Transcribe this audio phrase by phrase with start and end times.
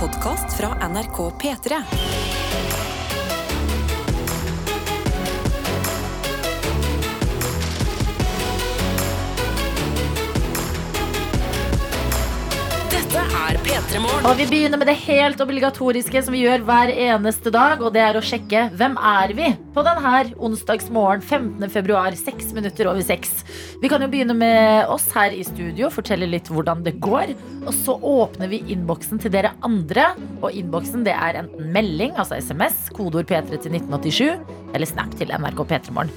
[0.00, 2.87] podkast fra NRK P3.
[13.08, 14.26] Dette er P3 Morgen.
[14.28, 18.02] Og vi begynner med det helt obligatoriske som vi gjør hver eneste dag, og det
[18.04, 20.10] er å sjekke hvem er vi på denne
[20.44, 21.70] onsdagsmorgen 15.
[21.72, 23.30] februar, seks minutter over seks.
[23.80, 27.32] Vi kan jo begynne med oss her i studio, fortelle litt hvordan det går.
[27.62, 30.10] Og så åpner vi innboksen til dere andre,
[30.42, 35.32] og innboksen det er enten melding, altså SMS, kodeord P3 til 1987, eller snap til
[35.32, 36.12] NRK P3morgen.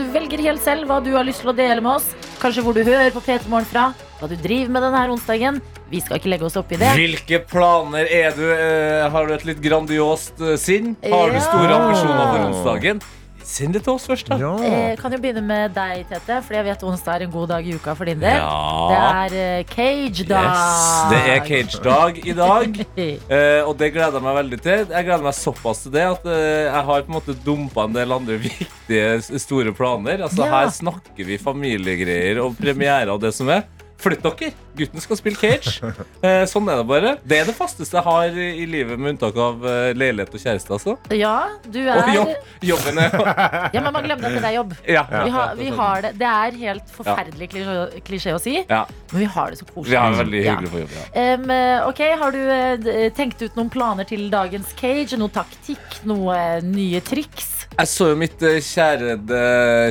[0.00, 2.08] Du velger helt selv hva du har lyst til å dele med oss,
[2.40, 5.60] kanskje hvor du hører på P3morgen fra, hva du driver med denne onsdagen.
[5.92, 6.92] Vi skal ikke legge oss opp i det.
[6.96, 8.46] Hvilke planer er du?
[8.48, 10.94] Eh, har du et litt grandiost eh, sinn?
[11.04, 11.82] Har du store Ja.
[11.82, 13.02] ambisjoner for onsdagen?
[13.42, 14.36] Send det til oss først, da.
[14.62, 17.66] Eh, kan jo begynne med deg, Tete, fordi jeg vet onsdag er en god dag
[17.66, 18.38] i uka for din del.
[18.38, 20.46] Det er eh, cage-dag.
[20.46, 22.78] Yes, det er cage-dag i dag.
[23.32, 24.86] Eh, og det gleder jeg meg veldig til.
[24.94, 27.98] Jeg gleder meg såpass til det at eh, jeg har på en måte dumpa en
[27.98, 30.22] del andre viktige, s- store planer.
[30.22, 30.52] Altså Ja.
[30.62, 33.66] Her snakker vi familiegreier og premiere og det som er.
[34.02, 34.52] Flytt dere!
[34.76, 35.78] Gutten skal spille cage.
[36.22, 37.10] Eh, sånn er det bare.
[37.26, 40.70] Det er det fasteste jeg har i livet, med unntak av eh, leilighet og kjæreste.
[40.76, 40.94] Altså.
[41.18, 41.32] Ja,
[41.66, 42.30] du Og er jobb,
[42.70, 43.16] jobben er
[43.74, 44.74] Ja, men man glemmer at det er jobb.
[44.86, 46.12] ja, Vi har, vi har det.
[46.20, 48.84] Det er helt forferdelig klisjé- klisjé å si, ja.
[49.12, 49.90] men vi har det så koselig.
[49.90, 50.54] Vi har det veldig Ja.
[50.54, 50.94] hyggelig på jobb.
[51.00, 51.04] Ja.
[51.24, 55.18] Em, eh, ok, Har du eh, d- tenkt ut noen planer til dagens cage?
[55.18, 55.98] Noe taktikk?
[56.08, 57.51] Noe eh, nye triks?
[57.72, 59.38] Jeg så jo mitt eh, kjærede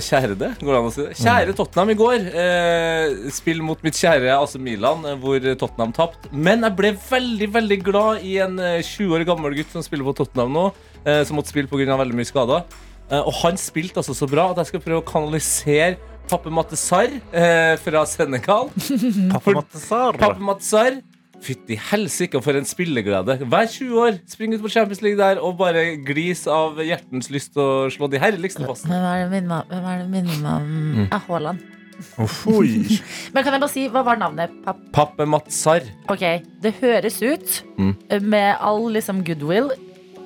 [0.06, 1.16] Kjærede, går det an å si det?
[1.18, 2.28] Kjære Tottenham i går.
[2.44, 6.30] Eh, spill mot mitt kjære AC Milan, eh, hvor Tottenham tapte.
[6.32, 10.08] Men jeg ble veldig veldig glad i en eh, 20 år gammel gutt som spiller
[10.08, 10.68] på Tottenham nå.
[11.02, 11.98] Eh, som måtte spille pga.
[12.04, 12.64] veldig mye skader.
[13.10, 15.98] Eh, og han spilte altså så bra at jeg skal prøve å kanalisere
[16.30, 18.70] Pappe Matte Sarr eh, fra Senegal.
[20.22, 21.02] Pappe Matte Sarr.
[21.42, 23.40] Fytti helsike, for en spilleglede.
[23.50, 27.58] Hver 20 år spring ut på Champions League der og bare glis av hjertens lyst
[27.58, 28.94] Å slå de herligste passene.
[28.94, 30.68] Hvem er det minner meg- det minner meg om?
[31.02, 31.08] Mm.
[31.12, 31.60] Ah, Haaland.
[33.34, 34.54] Men kan jeg bare si, hva var navnet?
[34.66, 35.84] Papp Pappe Matsar.
[36.10, 36.24] Ok,
[36.62, 37.96] det høres ut Mm.
[38.30, 39.70] med all liksom goodwill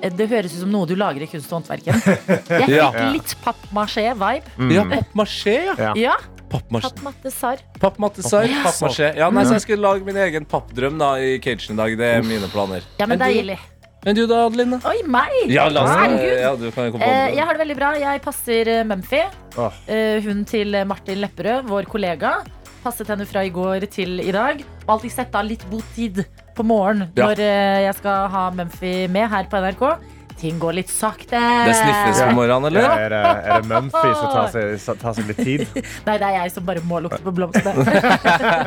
[0.02, 1.96] Det høres ut som noe du lager i kunst og håndverken.
[2.04, 2.90] Jeg fikk Ja.
[3.12, 4.72] litt pappmaché-vibe.
[4.72, 5.74] Ja, pappmaché, ja.
[5.78, 5.92] Ja.
[5.96, 6.35] Ja, Pappmaché.
[6.50, 7.58] Pappmatte sarr.
[7.80, 8.62] Pappmattesar, Ja.
[8.64, 9.14] pappmaché.
[9.16, 11.96] Ja, nei, så jeg skulle lage min egen pappdrøm da i cagen i dag.
[11.98, 12.82] Det er mine planer.
[12.98, 13.58] Ja, men Men er deilig.
[14.06, 14.78] Men du da, Adeline?
[14.86, 15.32] Oi, meg!
[15.50, 16.38] Ja, la oss Herregud.
[16.40, 17.34] ja, du kan jo komme på Eh, andre.
[17.36, 17.88] jeg har det veldig bra.
[17.98, 19.22] Jeg passer eh, Mumphy.
[19.58, 19.72] Åh.
[19.88, 22.36] Eh, hun til Martin Lepperød, vår kollega.
[22.84, 24.62] Passet henne fra i går til i dag.
[24.86, 26.24] Og alltid sett av litt botid
[26.54, 27.26] på morgen Ja.
[27.26, 29.98] når eh, jeg skal ha Mumphy med her på NRK.
[30.36, 31.38] Ting går litt sakte.
[31.64, 33.04] Det sniffes på morgenen, Ja, eller?
[33.06, 35.62] er, det, er det Mumphy som tar seg, tar seg litt tid?
[36.06, 37.86] Nei, det er jeg som bare må lukte på blomstene.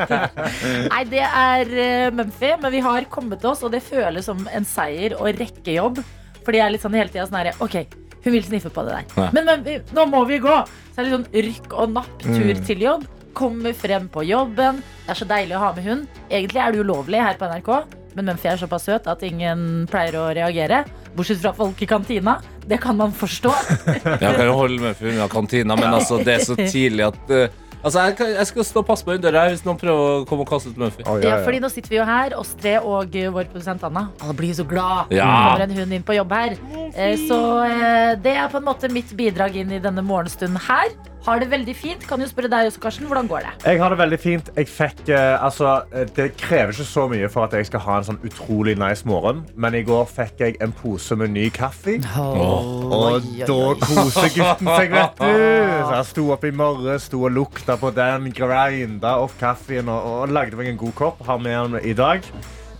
[0.90, 4.66] Nei, det er uh, Mumphy, men vi har kommet oss, og det føles som en
[4.66, 6.02] seier og rekkejobb.
[6.42, 7.76] Fordi jeg er litt sånn hele tida sånn herre OK,
[8.24, 9.08] hun vil sniffe på det der.
[9.20, 9.28] Ja.
[9.36, 10.58] Men Mumphy, nå må vi gå!
[10.90, 12.64] Så er det litt sånn rykk og napp-tur Mm.
[12.66, 13.06] til jobb.
[13.36, 14.80] Kommer frem på jobben.
[15.06, 16.08] Det er så deilig å ha med hund.
[16.28, 17.70] Egentlig er det ulovlig her på NRK,
[18.18, 20.82] men Mumphy er såpass søt at ingen pleier å reagere.
[21.16, 22.36] Bortsett fra folk i kantina.
[22.66, 23.54] Det kan man forstå.
[24.04, 27.58] Jeg kan jo holde for unna kantina, men altså, det er så tidlig at eh,
[27.82, 30.20] Altså, jeg, kan, jeg skal stå og passe på den døra her hvis noen prøver
[30.20, 31.04] å komme og kaste ut Muffy.
[31.08, 34.08] Å, Ja, fordi nå sitter vi jo her, oss tre og eh, vår produsent Anna.
[34.20, 35.24] Alle blir så glad Ja.
[35.26, 36.58] når det kommer en hund inn på jobb her.
[36.94, 40.92] Eh, Så eh, det er på en måte mitt bidrag inn i denne morgenstunden her.
[41.20, 42.04] Har det veldig fint.
[42.08, 43.04] Kan jo spørre deg også, Karsten.
[43.04, 43.50] Hvordan går det?
[43.68, 44.46] Jeg har det veldig fint.
[44.56, 47.98] Jeg fikk, eh, altså, eh, det krever ikke så mye for at jeg skal ha
[48.00, 51.98] en sånn utrolig nice morgen, men i går fikk jeg en pose med ny kaffe.
[52.16, 55.28] Og da koser gutten seg, vet du.
[55.28, 60.08] Så jeg sto opp i morgen, sto og lukta på den, grinda opp kaffen og,
[60.10, 61.22] og lagde meg en god kopp.
[61.26, 62.26] Har med den i dag.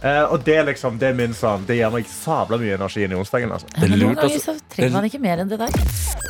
[0.00, 3.02] Eh, og det, er liksom, det er min sånn, det gir meg sabla mye energi
[3.04, 3.50] inn i onsdagen.
[3.52, 3.68] Altså.
[3.74, 4.54] Det er Men noen ganger altså.
[4.56, 5.74] så trenger man ikke mer enn det der.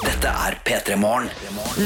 [0.00, 1.28] Dette er P3 Morgen.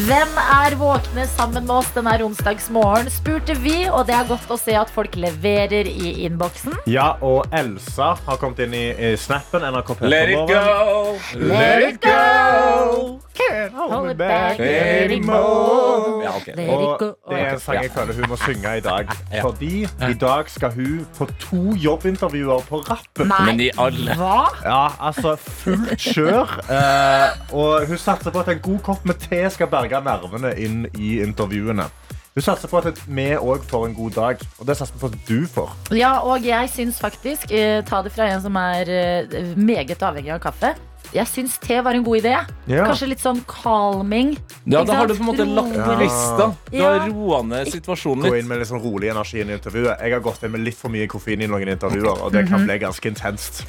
[0.09, 3.77] Hvem er våkne sammen med oss denne onsdagsmorgen, spurte vi.
[3.91, 6.79] Og det er godt å se at folk leverer i innboksen.
[6.91, 9.67] Ja, og Elsa har kommet inn i, i snappen.
[9.75, 11.19] NRK Let it go!
[11.37, 13.21] Let it go!
[13.35, 16.23] Can't Hold it back anymore.
[16.25, 16.47] Ja, ok.
[16.47, 17.09] Let it Og go.
[17.31, 19.11] det er en sang jeg føler hun må synge i dag.
[19.43, 19.73] Fordi
[20.09, 23.31] i dag skal hun på to jobbintervjuer på rappen.
[23.31, 24.47] Men i alle Hva?
[24.65, 26.57] Ja, altså fullt kjør.
[26.71, 30.87] Eh, og hun satser på at en god kopp med te skal berge nervene inn
[30.99, 31.89] i intervjuene.
[32.35, 35.11] Hun satser på at vi òg får en god dag, og det satser vi på
[35.13, 35.77] at du får.
[35.95, 40.35] Ja, og jeg syns faktisk, eh, ta det fra en som er eh, meget avhengig
[40.35, 40.73] av kaffe,
[41.15, 42.33] Jeg syns te var en god idé.
[42.67, 42.87] Ja.
[42.89, 44.33] Kanskje litt sånn calming.
[44.67, 46.49] Ja, da har du på en måte lagt på lista.
[46.73, 50.01] Du har roa ned situasjonen Gå inn med litt sånn rolig energi i intervjuet.
[50.03, 52.49] Jeg har gått inn med litt for mye koffein i noen intervjuer, og det Mhm.
[52.51, 53.63] kan bli ganske intenst.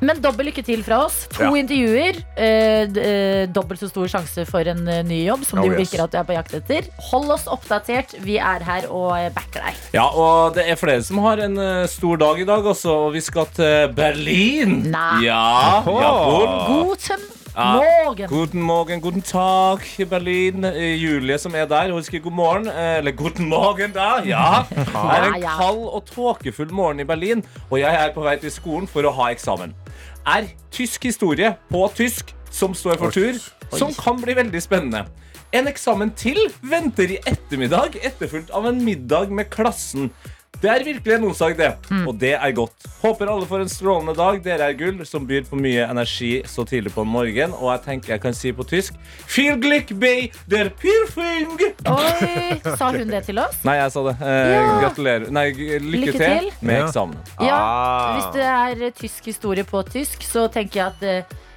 [0.00, 1.26] Men dobbel lykke til fra oss.
[1.34, 1.50] To Ja.
[1.62, 2.18] intervjuer.
[2.36, 5.90] Eh, eh, dobbelt så stor sjanse for en eh, ny jobb, som Oh, yes.
[5.92, 6.82] virker at du er på jakt etter.
[7.10, 8.14] Hold oss oppdatert.
[8.20, 9.74] Vi er her og eh, backer deg.
[9.92, 13.20] Ja, og det er flere som har en stor dag i dag også, og vi
[13.20, 14.90] skal til Berlin.
[14.90, 15.24] Nei.
[15.26, 16.87] Ja, jawohl.
[16.88, 17.20] Guten
[17.54, 17.74] Ja.
[17.76, 18.28] morgen.
[18.28, 20.64] Guten morgen, guten tag i Berlin.
[20.64, 22.68] Eh, Julie som er der, hun skriver god morgen.
[22.68, 24.22] Eh, Eller guten morgen, da.
[24.24, 24.64] Ja.
[24.70, 25.56] Det er en Ja, ja.
[25.58, 29.12] kald og tåkefull morgen i Berlin, og jeg er på vei til skolen for å
[29.12, 29.74] ha eksamen.
[30.26, 33.36] Er tysk historie på tysk som står for tur,
[33.76, 35.04] som kan bli veldig spennende.
[35.52, 40.08] En eksamen til venter i ettermiddag, etterfulgt av en middag med klassen.
[40.60, 41.68] Det er virkelig en onsdag, det.
[42.08, 42.86] Og det er godt.
[42.98, 44.40] Håper alle får en strålende dag.
[44.42, 47.52] Dere er gull, som byr på mye energi så tidlig på en morgen.
[47.60, 48.96] Og jeg tenker jeg kan si på tysk
[49.36, 51.52] Viel Glück bei der Pirfing.
[51.86, 53.60] Oi, sa hun det til oss?
[53.68, 54.16] Nei, jeg sa det.
[54.18, 54.64] Eh, Ja.
[54.82, 55.30] Gratulerer.
[55.30, 56.50] Nei, lykke, Lykke til, til.
[56.60, 56.86] med Ja.
[56.88, 57.16] eksamen.
[57.38, 58.18] Ja, Ah.
[58.18, 61.02] hvis det er eh, tysk historie på tysk, så tenker jeg at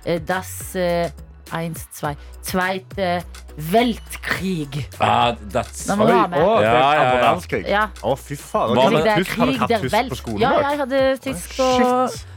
[0.05, 1.09] eh, das eh,
[1.51, 3.23] Eins, zwei, zweite
[3.57, 4.87] Weltkrig.
[4.99, 7.59] Ah, that's Oi, oh, Ja, ja, ja.
[7.67, 7.85] Ja.
[8.01, 8.75] Å, fy faen.
[8.77, 9.33] Hva er tysk?
[9.35, 10.43] Krig hadde du hatt tysk på skolen?
[10.43, 11.67] Ja, jeg hadde tysk på,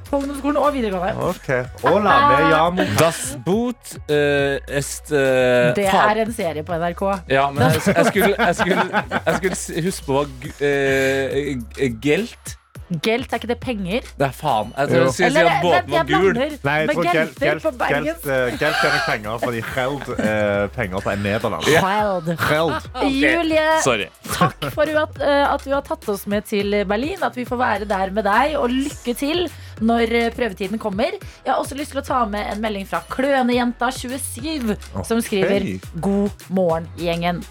[0.09, 1.29] på ungdomsskolen og videregående.
[1.31, 1.63] Okay.
[1.91, 2.89] Ola, med Jamo.
[2.99, 7.07] Das Boot uh, est uh, Det er en serie på NRK.
[7.31, 10.27] Ja, men jeg, jeg, skulle, jeg, skulle, jeg skulle huske på
[10.59, 12.59] eh, Gelt
[13.03, 14.01] Gelt, er ikke det penger?
[14.19, 14.73] Det er faen.
[14.77, 16.35] Jeg synes skulle si Eller, at båten var gul.
[16.35, 20.67] Nei, jeg tror gelt, gelt, på gelt, eh, gelt er nok penger, fordi Geld er
[20.77, 21.65] penger på Nederland.
[21.65, 22.31] Held.
[22.49, 22.91] Geld.
[23.21, 24.09] Julie, Sorry.
[24.35, 27.23] takk for at, eh, at du har tatt oss med til Berlin.
[27.23, 28.57] At vi får være der med deg.
[28.61, 29.47] Og lykke til
[29.81, 31.17] når eh, prøvetiden kommer.
[31.45, 34.75] Jeg har også lyst til å ta med en melding fra Klønejenta27,
[35.09, 35.67] som skriver
[36.05, 37.43] God morgen, gjengen.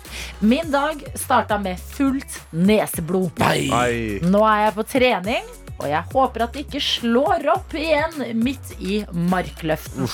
[0.44, 3.32] Min dag starta med fullt neseblod.
[3.44, 3.68] Nei.
[3.72, 3.96] Nei.
[4.24, 5.50] Nå er jeg på trening,
[5.80, 10.08] og jeg håper at det ikke slår opp igjen midt i markløften.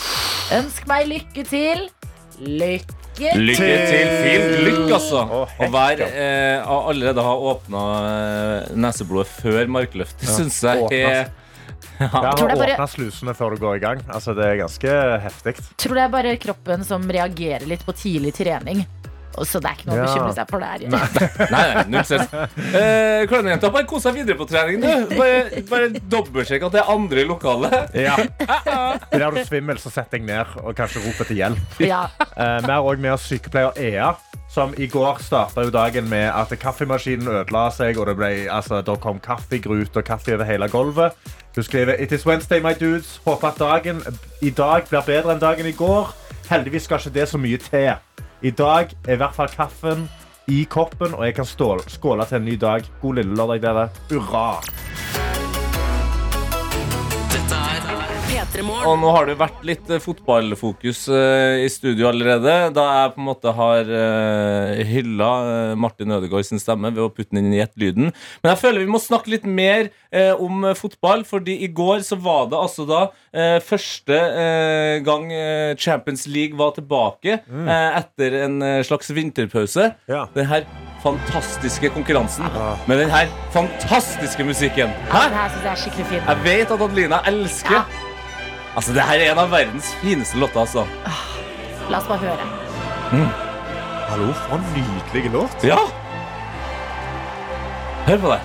[0.60, 1.90] Ønsk meg lykke til.
[2.40, 3.42] Lykke til.
[3.44, 5.26] Lykke til, Fint Lykke, altså.
[5.28, 7.82] Å, Å være eh, allerede ha åpna
[8.80, 10.38] neseblodet før markløftet, Ja.
[10.38, 11.28] syns jeg er
[12.00, 14.04] Jeg Tror har det er bare- slusene før du går i gang.
[14.08, 14.94] Altså, det er ganske
[15.26, 15.56] heftig.
[15.78, 18.86] Tror det er bare kroppen som reagerer litt på tidlig trening.
[19.40, 20.82] Så det er ikke noe å bekymre seg for der.
[20.90, 22.32] Nei, nei, null stress.
[22.76, 25.14] Eh, Klønejenta, bare kos deg videre på trening, du.
[25.16, 27.94] Bare, bare dobbeltsjekk at det er andre i lokalet.
[27.96, 28.18] Ja.
[29.14, 31.80] Blir du svimmel, så sett deg ned og kanskje rop etter hjelp.
[31.86, 32.02] Ja.
[32.36, 34.10] Eh, vi har også med oss sykepleier Ea,
[34.50, 38.82] som i går starta jo dagen med at kaffemaskinen ødela seg, og det, ble, altså,
[38.82, 41.18] det kom kaffegrut og kaffe over hele gulvet.
[41.56, 43.22] Hun skriver It is Wednesday, my dudes.
[43.26, 44.02] Håper at dagen
[44.42, 46.14] i dag blir bedre enn dagen i går.
[46.50, 47.94] Heldigvis skal ikke det så mye til.
[48.42, 50.08] I dag er i hvert fall kaffen
[50.50, 52.86] i koppen, og jeg kan stål, skåle til en ny dag.
[53.02, 53.90] God lille lørdag, dere.
[54.10, 55.39] Hurra!
[58.60, 62.54] Og nå har det vært litt eh, fotballfokus eh, i studio allerede.
[62.76, 67.12] Da jeg på en måte har uh, hylla eh, Martin Ødegaard sin stemme ved å
[67.14, 68.10] putte den inn i ett-lyden.
[68.42, 72.02] Men jeg føler vi må snakke litt mer eh, om eh, fotball, fordi i går
[72.08, 77.70] så var det altså da eh, første eh, gang eh, Champions League var tilbake mm.
[78.02, 79.92] etter en eh, slags vinterpause.
[80.10, 80.26] Ja.
[80.36, 80.68] Den her
[81.04, 82.74] fantastiske konkurransen Ja.
[82.90, 84.92] med den her fantastiske musikken.
[85.14, 85.26] Hæ?
[85.64, 88.09] Jeg vet at Adelina elsker Ja.
[88.80, 90.86] Altså, det her er en av verdens fineste låter, altså.
[91.92, 92.46] La oss bare høre.
[94.08, 95.66] Hallo, for en nydelig låt.
[95.68, 95.82] Ja!
[98.06, 98.40] Hør på det.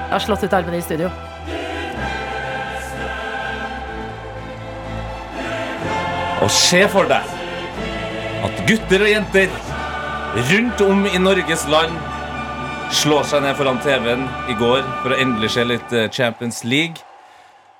[0.00, 1.12] Jeg har slått ut armene i studio.
[6.42, 7.30] Og se for deg
[8.50, 9.60] at gutter og jenter
[10.50, 12.09] rundt om i Norges land
[12.90, 17.02] slår seg ned foran TV-en i går for å endelig se litt eh, Champions League.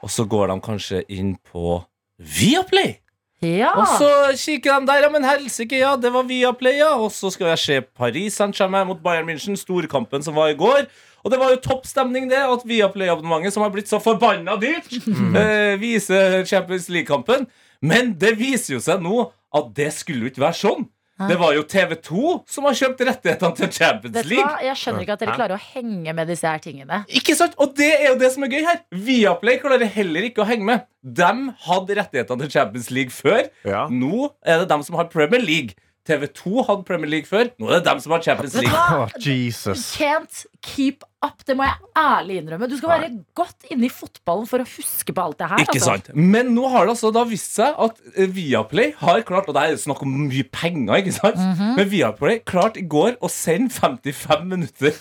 [0.00, 1.80] Og så går de kanskje inn på
[2.20, 2.98] Viaplay.
[3.44, 3.72] Ja.
[3.80, 6.92] Og så kikker de der, ja, men helsike, ja, det var Viaplay, ja.
[7.00, 10.86] Og så skal jeg se Paris Saint-Germain mot Bayern München, storkampen som var i går.
[11.24, 14.94] Og det var jo topp stemning, det, at Viaplay-abonnementet, som har blitt så forbanna dyrt,
[15.42, 17.48] eh, viser Champions League-kampen.
[17.82, 19.26] Men det viser jo seg nå
[19.56, 20.88] at det skulle jo ikke være sånn.
[21.28, 24.46] Det var jo TV2 som har kjøpt rettighetene til Champions League.
[24.46, 24.62] hva?
[24.64, 27.02] Jeg skjønner ikke at dere klarer å henge med disse her tingene.
[27.20, 27.58] Ikke sant?
[27.60, 28.80] Og det er jo det som er gøy her.
[29.10, 30.86] Viaplay klarer heller ikke å henge med.
[31.02, 31.30] De
[31.66, 33.46] hadde rettighetene til Champions League før.
[33.68, 33.86] Ja.
[33.92, 35.76] Nå er det dem som har Premier League.
[36.08, 37.50] TV2 hadde Premier League før.
[37.60, 39.10] Nå er det dem som har Champions League.
[39.20, 39.90] Jesus.
[40.00, 41.42] Can't keep up.
[41.46, 42.68] Det må jeg ærlig innrømme.
[42.70, 45.58] Du skal være godt inne i fotballen for å huske på alt det her.
[45.64, 45.90] Ikke altså.
[45.96, 46.06] sant?
[46.16, 49.62] Men nå har det altså da vist seg at eh, Viaplay har klart Og det
[49.66, 51.38] er snakk om mye penger, ikke sant?
[51.40, 51.74] Mhm.
[51.76, 54.92] Men Viaplay klarte i går å sende 55 minutter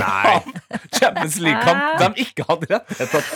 [0.00, 0.42] av
[0.96, 3.22] Champions League-kamp de ikke hadde rettigheter.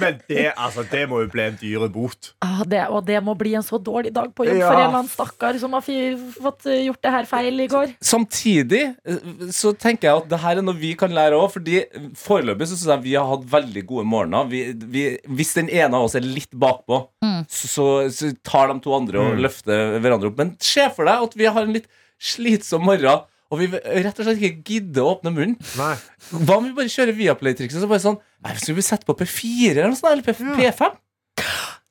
[0.00, 2.30] Men det, altså, det må jo bli en dyre bot.
[2.44, 4.68] Ah, det, og det må bli en så dårlig dag på jobb Ja.
[4.68, 7.94] for en eller annen stakkar som har fått eh, gjort det her feil i går.
[8.04, 11.50] Samtidig eh, så tenker jeg at det her er noe vi kan lære òg.
[11.56, 11.82] Fordi
[12.16, 14.48] foreløpig så synes jeg vi har hatt veldig gode morgener.
[14.48, 14.62] Vi,
[14.94, 15.04] vi,
[15.36, 17.02] hvis den ene av oss er litt bakpå,
[17.50, 20.40] så, så, så tar de to andre og løfter hverandre opp.
[20.40, 21.90] Men se for deg at vi har en litt
[22.22, 23.24] slitsom morgen.
[23.52, 25.58] Og vi rett og slett ikke gidder å åpne munnen.
[25.78, 25.92] Nei.
[26.32, 27.82] Hva om vi bare kjører Viaplay-trikset?
[27.84, 30.10] Så bare sånn Nei, Skal vi sette på P4 eller noe sånt?
[30.10, 30.96] Eller P- P5?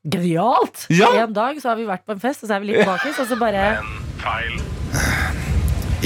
[0.03, 0.87] Genialt!
[0.91, 1.07] Ja.
[1.23, 3.21] En dag så har vi vært på en fest, og så er vi litt bakis,
[3.23, 4.57] og så bare I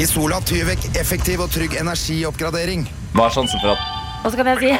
[0.05, 2.85] Sola Tyvek effektiv og trygg energioppgradering.
[3.15, 4.71] Hva er sjansen for at Og så kan jeg si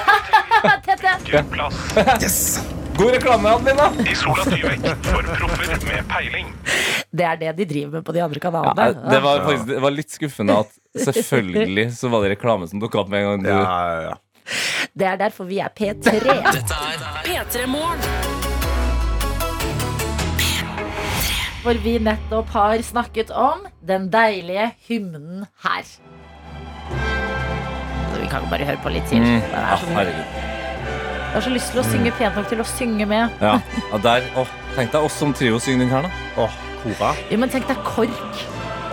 [0.85, 1.13] Tete!
[2.21, 2.37] Yes!
[2.97, 3.87] God reklame, Adelina!
[4.09, 6.53] I Sola Tyvek for proffer med peiling.
[7.17, 9.11] Det er det de driver med på de andre Ja, kanalene.
[9.11, 13.01] det, var faktisk, det var litt skuffende at selvfølgelig så var det reklame som dukka
[13.03, 14.15] opp med en gang du Ja, ja, ja.
[14.97, 16.13] Det er derfor vi er P3.
[16.23, 18.46] Dette er P3 Morgen.
[21.63, 25.87] For vi nettopp har snakket om den deilige hymnen her.
[28.11, 29.25] Så vi kan bare høre på litt til.
[29.25, 29.41] Mm.
[29.41, 33.33] Jeg har så lyst til å synge pent nok til å synge med.
[33.43, 33.57] Ja,
[33.91, 36.43] og der, åh, Tenk deg oss som trio synger den her, da.
[36.43, 37.13] Åh, Kora.
[37.31, 38.43] Jo, men tenk deg KORK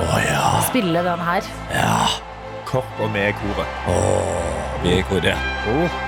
[0.00, 0.46] oh, ja.
[0.70, 1.50] spille den her.
[1.74, 1.98] ja.
[2.64, 3.66] Kork og med koret.
[4.82, 5.36] Vi er i koret.
[5.70, 6.00] Oh.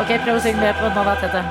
[0.00, 1.42] Ok, prøv å synge med på den da, Tete.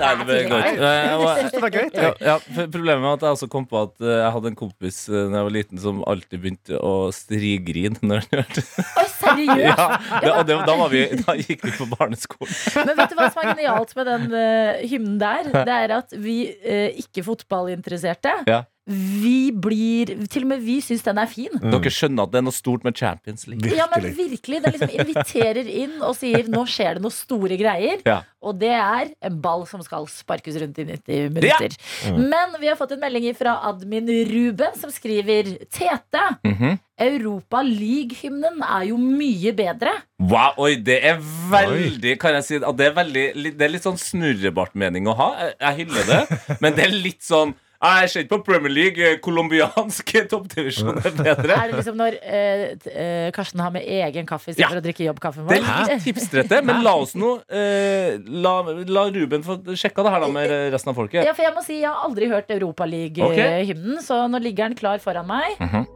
[0.00, 0.80] Nei, det ble godt.
[0.80, 1.88] Eh, og- Det var gøy.
[1.94, 2.36] Ja, ja,
[2.72, 5.40] Problemet er at jeg også kom på at eh, jeg hadde en kompis uh, da
[5.40, 9.78] jeg var liten som alltid begynte å strigrine når han hørte Oi, seriøst!
[9.80, 9.88] ja,
[10.24, 12.56] det, og det, da, var vi, da gikk vi på barneskolen.
[12.88, 15.50] Men vet du hva som er genialt med den eh, hymnen der?
[15.54, 18.62] Det er at vi eh, ikke-fotballinteresserte, Ja.
[18.90, 21.52] Vi blir Til og med vi syns den er fin.
[21.62, 23.70] Dere skjønner at det er noe stort med Champions League.
[23.76, 24.30] Ja, men Virkelig.
[24.34, 24.60] virkelig.
[24.64, 28.02] Det liksom inviterer inn og sier nå skjer det noen store greier.
[28.08, 28.20] Ja.
[28.40, 31.74] Og det er en ball som skal sparkes rundt i 90 minutter.
[32.16, 36.78] Men vi har fått en melding fra admin Ruben, som skriver Tete, Mhm.
[37.00, 39.92] Europa League-hymnen er jo mye bedre.
[40.20, 41.16] Wow, oi, det er
[41.48, 43.22] veldig Kan jeg si at det er veldig
[43.56, 45.28] Det er litt sånn snurrebartmening å ha.
[45.40, 49.00] Jeg, jeg hyller det, men det er litt sånn Jeg ser ikke på Premier League.
[49.00, 51.54] eh, Colombiansk toppdivisjon er bedre.
[51.56, 54.66] Er det liksom når eh, eh, Karsten har med egen kaffe Ja.
[54.68, 59.06] istedenfor å drikke jobbkaffen Det er litt tipsrette, men la oss nå eh, la, la
[59.14, 61.24] Ruben få sjekka det her da med resten av folket.
[61.24, 65.00] Ja, for jeg må si jeg har aldri hørt Europaliga-hymnen, så nå ligger den klar
[65.00, 65.56] foran meg.
[65.60, 65.86] Mhm.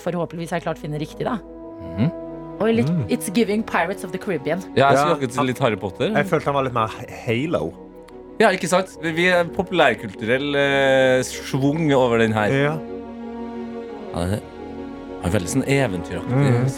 [0.00, 1.36] Forhåpentligvis har jeg klart å finne riktig, da.
[1.92, 2.08] Mhm.
[2.58, 4.64] Og litt It's Giving Pirates of the Caribbean.
[4.74, 5.42] Ja, jeg Ja.
[5.44, 6.08] litt Harry Potter.
[6.10, 6.88] Jeg følte han var litt mer
[7.26, 7.87] halo.
[8.38, 8.92] Ja, ikke sant?
[9.02, 12.52] Vi er populærkulturell eh, schwung over den her.
[12.54, 12.74] Ja.
[14.14, 14.42] Ja, det
[15.26, 16.38] er veldig sånn eventyraktig.
[16.38, 16.68] Mm.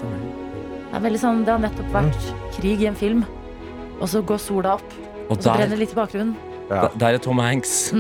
[0.91, 3.21] Det er veldig sånn, det har nettopp vært krig i en film,
[4.01, 4.95] og så går sola opp,
[5.29, 6.33] Og og så brenner det litt i bakgrunnen.
[6.71, 6.81] Ja.
[6.87, 7.91] der- der er Tom Hanks.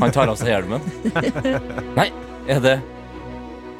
[0.00, 0.80] Han tar av seg hjelmen.
[1.98, 2.10] Nei,
[2.48, 2.74] er det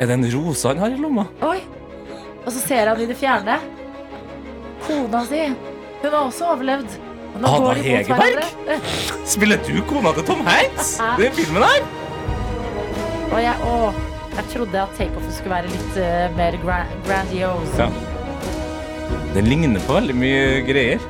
[0.01, 1.27] Er det en rose han har i lomma?
[1.45, 1.61] Oi!
[2.45, 3.61] Og så ser han i det fjerne.
[4.87, 5.45] Kona si.
[6.03, 6.97] Hun har også overlevd.
[7.35, 8.81] Anna Hegerberg?
[9.27, 10.97] Spiller du kona til Tom Hanks?
[11.19, 11.87] Den filmen her?
[13.35, 13.93] Og jeg, å,
[14.37, 17.87] jeg trodde at takeoffen skulle være litt uh, mer gra grandiose.
[17.87, 17.89] Ja.
[19.35, 21.03] Den ligner på veldig mye greier.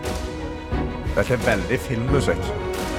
[1.14, 2.52] Dette er veldig filmmusikk.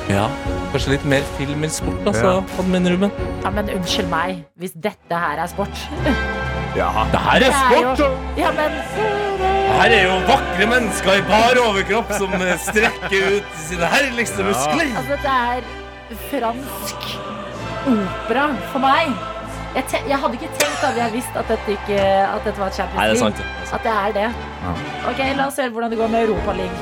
[0.06, 0.28] Ja,
[0.76, 3.14] Kanskje litt mer film enn sport, altså, admin Ruben.
[3.42, 5.86] Ja, men unnskyld meg, hvis dette her er sport.
[6.76, 6.90] Ja.
[7.12, 8.00] Det her er sport!
[8.00, 8.72] er jo- Ja, men
[9.76, 14.88] Her er jo vakre mennesker i bar overkropp som eh, strekker ut sine herligste muskler.
[14.98, 15.62] altså, dette er
[16.30, 17.00] fransk
[17.88, 19.08] opera for meg.
[19.76, 22.70] Jeg, te jeg hadde ikke tenkt at jeg visst at dette, ikke, at dette var
[22.72, 23.36] Champions Nei, det er sant.
[23.36, 23.44] det.
[23.44, 23.76] Det er sant.
[23.76, 24.30] At det er det.
[25.12, 26.76] Ok, La oss høre hvordan det går med Europaligaen.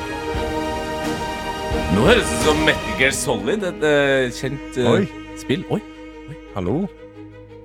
[1.94, 5.04] Nå høres det ut som Metal Gear Solid, et uh, kjent uh, Oi.
[5.40, 5.64] spill.
[5.72, 5.80] Oi.
[6.54, 6.82] Hallo?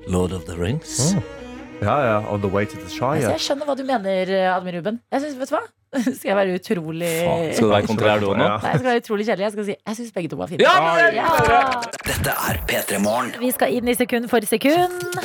[0.07, 1.13] Lord of the Rings.
[1.13, 1.23] Mm.
[1.81, 2.17] Ja, ja.
[2.31, 4.99] On the way to the Altså, jeg skjønner hva du mener, Admin Ruben.
[5.11, 5.63] Jeg synes, vet du hva?
[6.17, 8.47] Skal jeg være utrolig Faen, skal du være kontrær du òg nå?
[8.47, 9.45] Nei, jeg skal være utrolig kjedelig.
[9.45, 10.65] Jeg skal si jeg syns begge to var fine.
[10.65, 10.75] Ja,
[11.15, 11.59] Ja.
[12.05, 13.33] Dette er P3 Morgen.
[13.39, 15.19] Vi skal inn i sekund for sekund.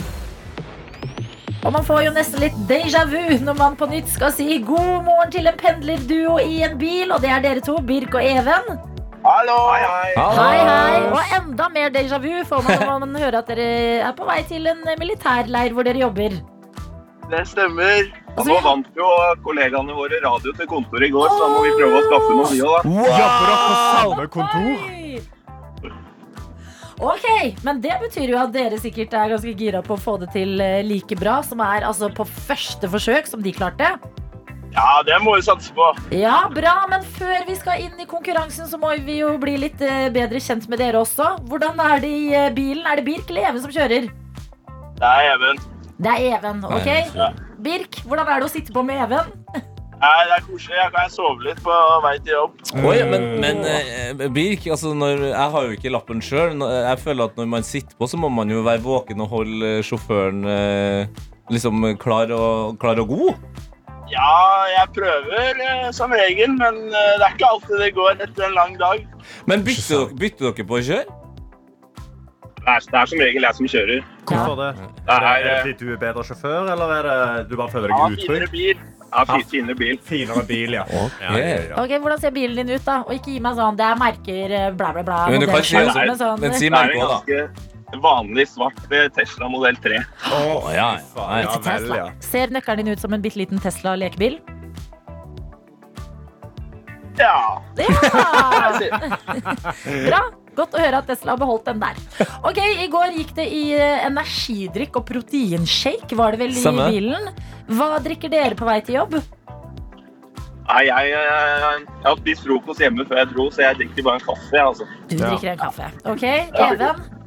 [1.61, 5.03] Og man får jo nesten litt déjà vu når man på nytt skal si god
[5.05, 7.11] morgen til en pendlerduo i en bil.
[7.13, 8.90] Og det er dere to, Birk og Even.
[9.31, 9.57] Hallo!
[9.71, 10.13] Hei, hei.
[10.37, 11.03] Hei, hei.
[11.15, 13.67] Og enda mer déjà vu får man når man hører at dere
[14.09, 16.35] er på vei til en militærleir hvor dere jobber.
[17.31, 18.09] Det stemmer.
[18.31, 19.07] Og Altså, nå vi- vant jo
[19.45, 22.49] kollegaene våre radio til kontoret i går, så da må vi prøve å skaffe noe
[22.51, 22.91] vi òg, da.
[23.21, 24.75] Jobber dere på samme kontor?
[27.01, 27.27] Ok,
[27.65, 30.61] men det betyr jo at dere sikkert er ganske gira på å få det til
[30.61, 33.95] eh, like bra, som er altså på første forsøk, som de klarte.
[34.75, 35.87] Ja, det må vi satse på.
[36.15, 39.83] Ja, bra, men før vi skal inn i konkurransen, så må vi jo bli litt
[39.83, 41.33] eh, bedre kjent med dere også.
[41.51, 42.87] Hvordan er det i eh, bilen?
[42.87, 44.07] Er det Birk eller Even som kjører?
[45.01, 45.59] Det er Even.
[46.01, 47.35] Det er Even, ok?
[47.61, 49.33] Birk, hvordan er det å sitte på med Even?
[50.01, 50.77] Nei, det er koselig.
[50.79, 51.75] Jeg kan sove litt på
[52.07, 52.63] vei til jobb.
[52.79, 56.55] Oi, men, men eh, Birk, altså når, jeg har jo ikke lappen sjøl.
[56.63, 59.75] Jeg føler at når man sitter på, så må man jo være våken og holde
[59.85, 60.47] sjåføren
[61.51, 63.67] liksom klar og, klar og god.
[64.11, 64.35] Ja,
[64.75, 68.57] jeg prøver eh, som regel, men eh, det er ikke alltid det går etter en
[68.59, 69.05] lang dag.
[69.47, 71.17] Men bytter dere, bytter dere på å kjøre?
[72.61, 74.01] Det er, det er som regel jeg som kjører.
[74.29, 74.71] Hvorfor det?
[74.77, 77.47] Det Er det, er, er det eh, fordi du er bedre sjåfør, eller er det
[77.51, 78.57] du bare føler ja, deg finere utrygg?
[78.59, 78.83] bil.
[79.11, 79.97] Ja, fi, finere bil.
[80.07, 80.85] Finere bil, ja.
[80.93, 81.81] Ja, ja, ja.
[81.83, 83.01] Ok, Hvordan ser bilen din ut, da?
[83.07, 85.21] Og ikke gi meg sånn, det er merker, eh, bla, bla, bla.
[85.33, 87.11] Men du kan si, modell, altså, men sånn, men si Det er merke en òg,
[87.11, 87.21] da.
[87.31, 88.79] ganske vanlig svart
[89.15, 89.99] Tesla modell 3.
[90.33, 91.41] Oh, ja, ja.
[91.43, 92.09] ja vel, ja.
[92.25, 94.39] Ser nøkkelen din ut som en bitte liten Tesla-lekebil?
[97.19, 97.63] Ja.
[97.77, 98.71] Ja!
[100.09, 100.23] Bra.
[100.57, 101.99] Godt å høre at Tesla har beholdt den der.
[102.47, 106.89] Ok, I går gikk det i eh, energidrikk og proteinshake, var det vel i Samme.
[106.91, 107.31] bilen.
[107.71, 109.21] Hva drikker dere på vei til jobb?
[110.71, 114.21] Nei, jeg, jeg, jeg har spist frokost hjemme før jeg dro, så jeg drikker bare
[114.21, 114.61] en kaffe.
[114.67, 114.91] Altså.
[115.07, 115.89] Du drikker en kaffe.
[116.13, 117.20] Ok, Even?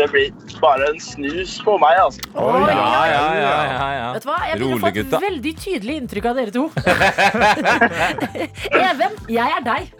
[0.00, 0.30] Det blir
[0.62, 1.98] bare en snus på meg.
[2.00, 2.24] altså.
[2.40, 4.06] Oi, Ja, ja, ja, ja, ja.
[4.14, 4.36] Vet du hva?
[4.48, 6.62] Jeg begynner å få et veldig tydelig inntrykk av dere to.
[8.80, 9.90] Even, jeg er deg.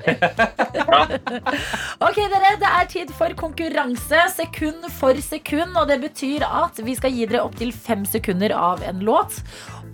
[2.07, 2.55] ok, dere.
[2.61, 5.77] Det er tid for konkurranse sekund for sekund.
[5.77, 9.43] Og det betyr at vi skal gi dere opptil fem sekunder av en låt.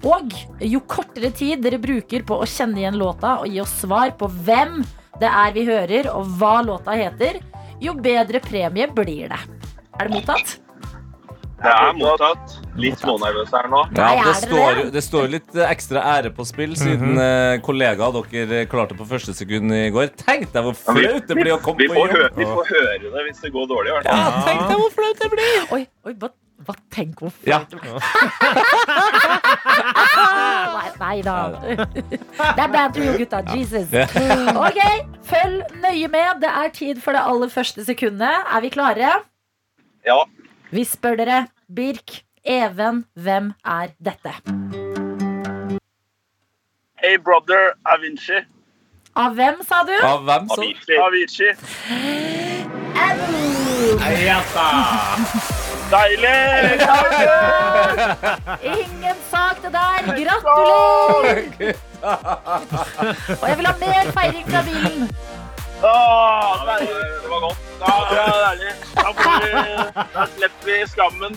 [0.07, 0.31] Og
[0.63, 4.31] jo kortere tid dere bruker på å kjenne igjen låta og gi oss svar på
[4.47, 4.85] hvem
[5.19, 7.41] det er vi hører, og hva låta heter,
[7.81, 9.39] jo bedre premie blir det.
[9.97, 10.59] Er det mottatt?
[11.57, 12.57] Det er mottatt.
[12.77, 13.79] Litt smånervøs her nå.
[13.97, 15.03] Ja, det, står, det?
[15.05, 17.61] står litt eh, ekstra ære på spill, siden mm -hmm.
[17.65, 20.11] kollegaer dere klarte på første sekund i går.
[20.21, 22.37] Tenk deg hvor flaut det blir å komme vi, på jobb.
[22.37, 23.91] vi får høre det hvis det går dårlig.
[23.91, 23.95] i.
[24.05, 25.73] Ja, tenk deg hvor flaut det blir.
[25.73, 26.29] Oi, oi hva,
[26.67, 27.61] hva tenk hvor Ja.
[30.77, 31.37] Nei, nei da.
[32.57, 33.41] Det er bad to you, gutta.
[33.57, 33.89] Jesus.
[34.67, 34.81] Ok,
[35.25, 36.45] følg nøye med.
[36.45, 38.45] Det er tid for det aller første sekundet.
[38.53, 39.23] Er vi klare?
[40.07, 40.21] Ja.
[40.71, 41.47] Vi spør dere.
[41.67, 44.33] Birk, Even, hvem er dette?
[47.03, 48.39] Hey brother, Avinci.
[49.17, 49.95] Av hvem, sa du?
[50.05, 50.63] Av hvem så?
[50.63, 50.99] Avicii.
[51.07, 51.53] Avicii.
[55.91, 56.43] Deilig!
[58.63, 60.01] Ingen sak, det der.
[60.07, 61.41] Gratulerer!
[63.43, 65.11] Og jeg vil ha mer feiring fra bilen.
[65.83, 66.95] Åh, deilig.
[67.23, 67.67] Det var godt.
[67.81, 68.73] Ja, det var deilig.
[68.97, 69.13] Da,
[69.43, 71.37] vi, da slipper vi skammen.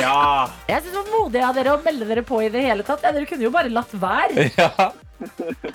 [0.00, 0.48] ja.
[0.70, 3.04] Jeg synes det var modig av dere å melde dere på i det hele tatt.
[3.04, 4.48] Ja, dere kunne jo bare latt være.
[4.60, 4.90] Ja.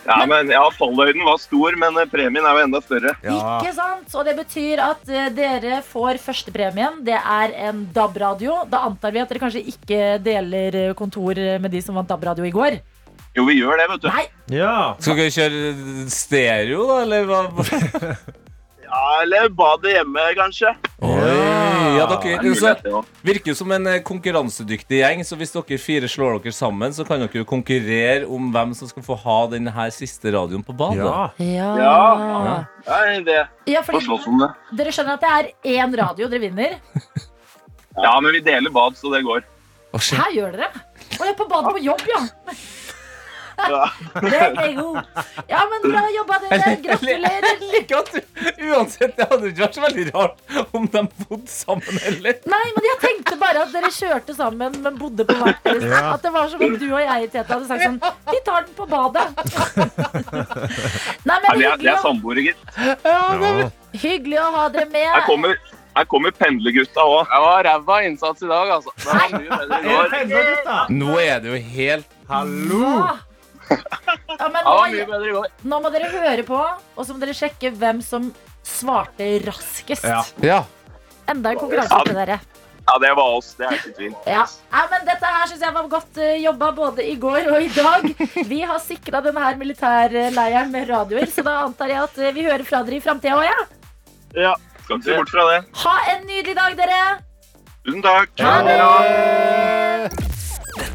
[0.08, 3.12] Ja, men ja, Fallhøyden var stor, men eh, premien er jo enda større.
[3.22, 3.36] ja.
[3.60, 4.10] Ikke sant?
[4.18, 6.98] Og det betyr at eh, dere får førstepremien.
[7.06, 8.64] Det er en DAB-radio.
[8.74, 12.48] Da antar vi at dere kanskje ikke deler eh, kontor med de som vant DAB-radio
[12.50, 12.80] i går.
[13.36, 14.10] Jo, vi gjør det, vet du.
[14.14, 14.74] Nei, ja.
[15.04, 17.44] Skal dere kjøre stereo, da, eller hva?
[18.86, 20.70] Ja, Eller badet hjemme, kanskje.
[21.04, 21.32] Oi,
[21.98, 25.80] ja, Det dere er så, virker jo som en eh, konkurransedyktig gjeng, så hvis dere
[25.82, 29.38] fire slår dere sammen, så kan dere jo konkurrere om hvem som skal få ha
[29.52, 31.02] den her siste radioen på badet.
[31.02, 31.26] ja.
[31.44, 31.72] Ja.
[31.82, 32.56] Ja.
[32.86, 33.38] Det er en idé.
[33.74, 34.52] Ja, Få fordi slåss om det.
[34.80, 36.80] dere skjønner at det er én radio dere vinner.
[37.98, 39.44] Ja, men vi deler bad, så det går.
[39.98, 40.72] Her gjør dere.
[41.18, 42.24] Og jeg er på badet på jobb, ja.
[43.56, 43.86] Ja.
[44.22, 44.98] Det er god.
[45.50, 46.74] Ja, men bra jobba, dere.
[46.84, 47.46] Gratulerer.
[47.46, 48.20] Jeg liker at du
[48.66, 52.38] Uansett, det hadde ikke vært så veldig rart om de bodde sammen heller.
[52.52, 55.86] Nei, men jeg tenkte bare at dere kjørte sammen, men bodde på hvert deres.
[55.92, 56.02] Ja.
[56.16, 58.00] At det var som om du og jeg Tete, hadde sagt sånn
[58.34, 59.28] Vi tar den på badet.
[61.26, 62.62] Nei, men Nei, vi er, vi er samboere, gitt.
[63.06, 63.70] ja.
[64.02, 65.08] hyggelig å ha dere med.
[65.16, 65.56] Her kommer,
[65.96, 67.24] her kommer pendlergutta òg.
[67.32, 68.94] Det var ræva innsats i dag, altså.
[69.00, 70.92] Det var mye bedre i går.
[71.00, 72.92] Nå er det jo helt Hallo!
[74.36, 78.28] Ja, men nå, nå må dere høre på, og så må dere sjekke hvem som
[78.66, 80.06] svarte raskest.
[80.06, 80.22] Ja.
[80.44, 80.60] Ja.
[81.32, 82.40] Enda en konkurranse til dere.
[82.86, 83.54] Ja, det var oss.
[83.58, 84.12] Det er ikke tvil.
[84.30, 84.44] Ja.
[84.46, 84.84] ja.
[84.92, 88.06] men dette her synes jeg var godt eh, jobba både i går og i dag.
[88.52, 92.66] Vi har sikra denne militærleiren med radioer, så da antar jeg at eh, vi hører
[92.68, 93.66] fra dere i framtida òg, ja.
[94.36, 95.60] Ja, skal ikke se bort fra det.
[95.82, 97.02] Ha en nydelig dag, dere.
[97.86, 98.40] Tusen takk.
[98.46, 100.35] Ha det!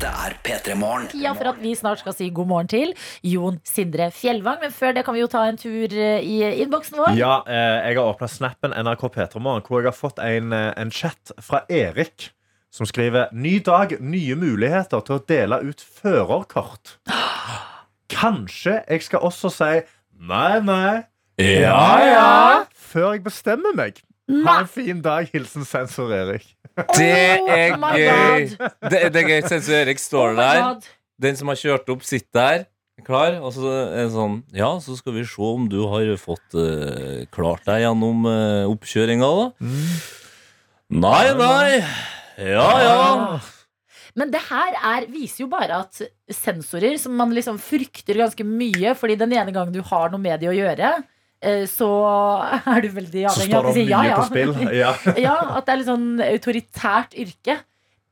[0.01, 1.09] Dette er P3 Morgen.
[1.13, 2.95] Tida for at vi snart skal si god morgen til
[3.27, 4.63] Jon Sindre Fjellvang.
[4.63, 7.11] Men før det kan vi jo ta en tur eh, i innboksen vår.
[7.19, 10.89] Ja, eh, jeg har åpna snappen NRK Petermorgen, hvor jeg har fått en, eh, en
[10.89, 12.31] chat fra Erik.
[12.73, 16.97] Som skriver Ny dag, nye muligheter til å dele ut førerkort.
[18.09, 19.83] Kanskje jeg skal også si
[20.17, 21.03] nei, nei,
[21.37, 24.01] ja, ja, før jeg bestemmer meg.
[24.31, 25.29] Ha en fin dag.
[25.35, 26.55] Hilsen sensor Erik.
[26.97, 28.51] Det er Oh gøy.
[28.91, 29.41] Det, det er gøy.
[29.49, 30.91] Sensor Erik står oh der.
[31.21, 32.67] Den som har kjørt opp, sitter der.
[33.05, 33.39] Klar.
[33.41, 37.25] Og så er det sånn Ja, så skal vi se om du har fått uh,
[37.33, 39.71] klart deg gjennom uh, oppkjøringa, da.
[40.91, 41.81] Nei, nei.
[42.41, 43.41] Ja, ja.
[44.19, 46.01] Men det her er, viser jo bare at
[46.35, 50.43] sensorer, som man liksom frykter ganske mye fordi den ene gangen du har noe med
[50.43, 50.97] de å gjøre,
[51.71, 51.89] så
[52.75, 54.21] er du veldig Så avhengig av står de sier ja, ja.
[54.21, 54.55] på spill.
[54.83, 54.93] Ja.
[55.17, 57.59] ja, at det er litt sånn autoritært yrke.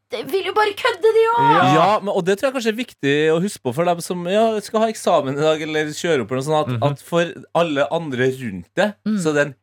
[0.08, 1.38] Det vil jo bare kødde, de òg!
[1.52, 4.22] Ja, ja, og det tror jeg kanskje er viktig å huske på for dem som
[4.32, 6.32] ja, skal ha eksamen i dag eller kjøre opp.
[6.32, 9.18] Eller noe sånt, at, at for alle andre rundt det, Mm.
[9.20, 9.54] så er det en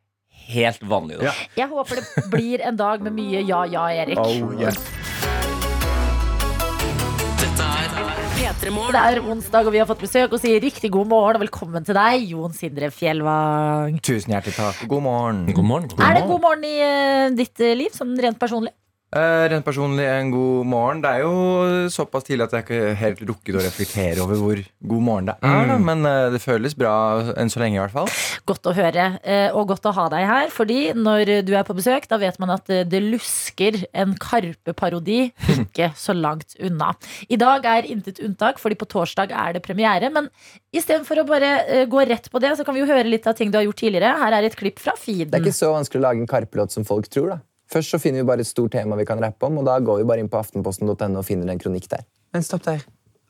[0.46, 1.26] helt vanlig dag.
[1.26, 1.34] Ja.
[1.64, 4.22] Jeg håper det blir en dag med mye ja, ja, Erik.
[4.22, 4.78] Oh, yes.
[8.66, 11.84] Det er onsdag, og vi har fått besøk og sier riktig god morgen og velkommen
[11.86, 14.00] til deg, Jon Sindre Fjellvang.
[14.02, 14.80] Tusen hjertelig takk.
[14.90, 15.44] God morgen.
[15.54, 15.86] God morgen.
[15.92, 18.74] God Er det god morgen i eh, ditt eh, liv, sånn rent personlig?
[19.14, 21.00] Eh, rent personlig en god morgen.
[21.04, 25.04] Det er jo såpass tidlig at jeg ikke helt rukket å reflektere over hvor god
[25.06, 25.68] morgen det er.
[25.70, 25.76] Da.
[25.78, 26.94] Men eh, det føles bra
[27.38, 28.10] enn så lenge, i hvert fall.
[28.50, 30.50] Godt å høre, eh, og godt å ha deg her.
[30.50, 35.92] Fordi når du er på besøk, da vet man at det lusker en Karpe-parodi ikke
[35.94, 36.92] så langt unna.
[37.30, 40.10] I dag er intet unntak, fordi på torsdag er det premiere.
[40.10, 40.32] Men
[40.74, 43.54] istedenfor å bare gå rett på det, så kan vi jo høre litt av ting
[43.54, 44.16] du har gjort tidligere.
[44.18, 46.84] Her er et klipp fra Det er ikke så vanskelig å lage en karpelåt som
[46.84, 47.36] folk tror.
[47.36, 47.44] da.
[47.72, 50.02] Først så finner vi bare et stort tema vi kan rappe om, og da går
[50.02, 52.04] vi bare inn på aftenposten.no og finner en kronikk der.
[52.34, 52.84] Men stopp der.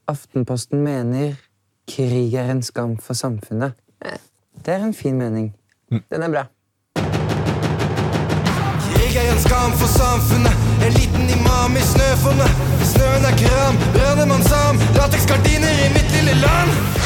[0.09, 1.39] Aftenposten mener
[1.89, 3.73] krig er en skam for samfunnet.
[4.67, 5.55] Det er en fin mening.
[5.91, 6.45] Den er bra.
[8.87, 10.55] Krig er en skam for samfunnet.
[10.85, 12.63] En liten imam i snøfonnet.
[12.93, 14.81] Snøen er kram, brannemann sam.
[14.99, 17.06] Lateksgardiner i mitt lille land.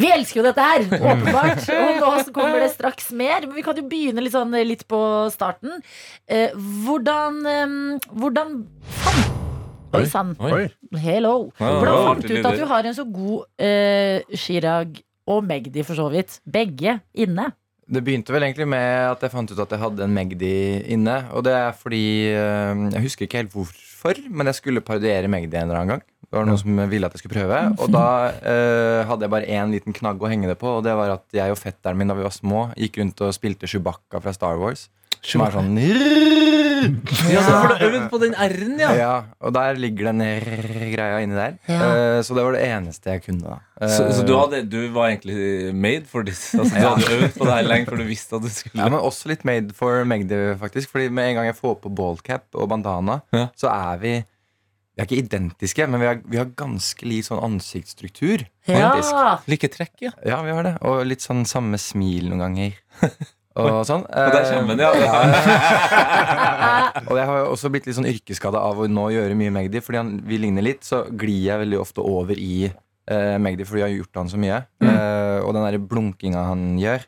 [0.00, 1.64] Vi elsker jo dette her, åpenbart.
[1.76, 3.46] Og nå så kommer det straks mer.
[3.46, 5.00] Men vi kan jo begynne litt, sånn, litt på
[5.34, 5.80] starten.
[6.30, 7.76] Eh, hvordan eh,
[8.10, 8.56] Hvordan
[9.00, 9.36] fant
[9.90, 10.36] Oi sann.
[11.02, 11.50] Hello.
[11.58, 15.98] Hvordan fant du ut at du har en så god eh, Chirag og Magdi, for
[15.98, 17.50] så vidt, begge inne?
[17.90, 20.54] Det begynte vel egentlig med at jeg fant ut at jeg hadde en Magdi
[20.94, 21.16] inne.
[21.34, 25.58] Og det er fordi eh, Jeg husker ikke helt hvorfor, men jeg skulle parodiere Magdi
[25.58, 26.04] en eller annen gang.
[26.30, 27.58] Det var noen som ville at jeg skulle prøve.
[27.82, 28.04] Og da
[28.46, 31.26] eh, hadde jeg bare én liten knagg å henge det på, og det var at
[31.34, 34.60] jeg og fetteren min da vi var små, gikk rundt og spilte Chewbacca fra Star
[34.62, 34.86] Wars.
[35.22, 35.74] Som er sånn
[37.30, 38.90] Ja, så får du øvd på den R-en, ja.
[38.96, 39.10] Ja,
[39.44, 40.22] og der ligger den
[40.94, 41.58] greia inni der.
[41.68, 41.80] Ja.
[41.90, 43.42] Eh, så det var det eneste jeg kunne.
[43.44, 46.54] da Så, så du, Eh, hadde, du var egentlig made for this?
[46.56, 48.88] Altså, du hadde øvd på det her lenge før du visste at du skulle Ja,
[48.88, 50.90] men også litt made for Magdi, faktisk.
[50.94, 53.48] Fordi med en gang jeg får på ballcap og bandana, Ja.
[53.56, 54.14] så er vi
[54.96, 58.42] Vi er ikke identiske, men vi har, vi har ganske lik sånn ansiktsstruktur.
[58.68, 58.90] Ja.
[59.48, 60.10] Like trekk, ja.
[60.26, 60.74] Ja, vi har det.
[60.82, 62.72] Og litt sånn samme smil noen ganger.
[63.60, 64.04] Og sånn.
[64.04, 64.90] Og der kommer den, ja.
[67.10, 69.82] Og jeg har jo også blitt litt sånn yrkesskada av å nå gjøre mye Magdi.
[69.84, 73.82] Fordi han, vi ligner litt, så glir jeg veldig ofte over i uh, Magdi fordi
[73.82, 74.58] jeg har gjort han så mye.
[74.84, 77.00] Eh, og den der blunkinga han gjør,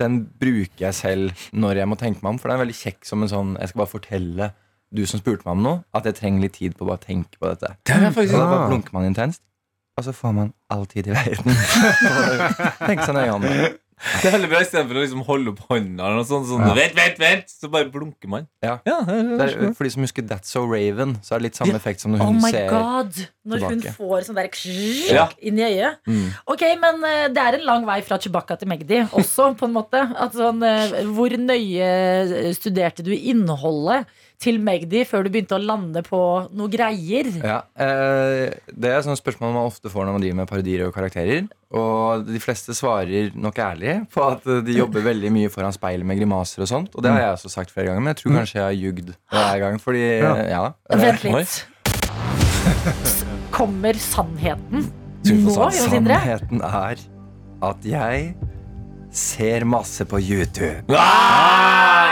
[0.00, 2.42] den bruker jeg selv når jeg må tenke meg om.
[2.42, 4.50] For den er veldig kjekk som en sånn Jeg skal bare fortelle
[4.92, 7.38] du som spurte meg om noe, at jeg trenger litt tid på å bare tenke
[7.40, 7.70] på dette.
[7.88, 9.40] Det er faktisk Så da bare blunker man intenst,
[9.96, 11.56] og så får man all tid i verden.
[12.88, 13.70] Tenk seg nøye om det.
[14.02, 16.74] Det er veldig bra Istedenfor å liksom holde opp hånda eller noe sånt, sånn, Ja.
[16.74, 18.48] vent, vent, vent, så bare blunker man.
[18.64, 18.78] Ja.
[18.86, 22.02] Ja, er, for de som husker That's So Raven, så er det litt samme effekt
[22.02, 23.20] som når Oh hun my ser god!
[23.46, 25.28] Når hun får sånn der ksh, Ja.
[25.42, 25.96] inn i øyet.
[26.06, 26.26] Mm.
[26.46, 29.74] Ok, men eh, det er en lang vei fra Chewbacca til Magdi også, på en
[29.78, 30.02] måte.
[30.18, 34.06] At sånn, eh, hvor nøye studerte du innholdet
[34.42, 36.18] til Magdi før du begynte å lande på
[36.58, 37.28] noe greier?
[37.42, 40.94] Ja, eh, Det er sånne spørsmål man ofte får når man driver med parodier og
[40.96, 41.46] karakterer.
[41.72, 46.18] Og de fleste svarer nok ærlig på at de jobber veldig mye foran speilet med
[46.20, 46.90] grimaser og sånt.
[46.98, 49.14] Og det har jeg også sagt flere ganger, men jeg tror kanskje jeg har ljugd
[49.32, 49.78] hver gang.
[49.80, 50.04] Fordi,
[50.50, 50.64] Ja.
[50.90, 51.32] Vent Oi.
[51.40, 51.66] litt.
[53.52, 54.84] Kommer sannheten
[55.24, 56.18] nå, Jo Sindre?
[56.18, 56.96] Sannheten er
[57.62, 58.34] at jeg
[59.12, 60.82] ser masse på YouTube.
[60.96, 62.11] Ah,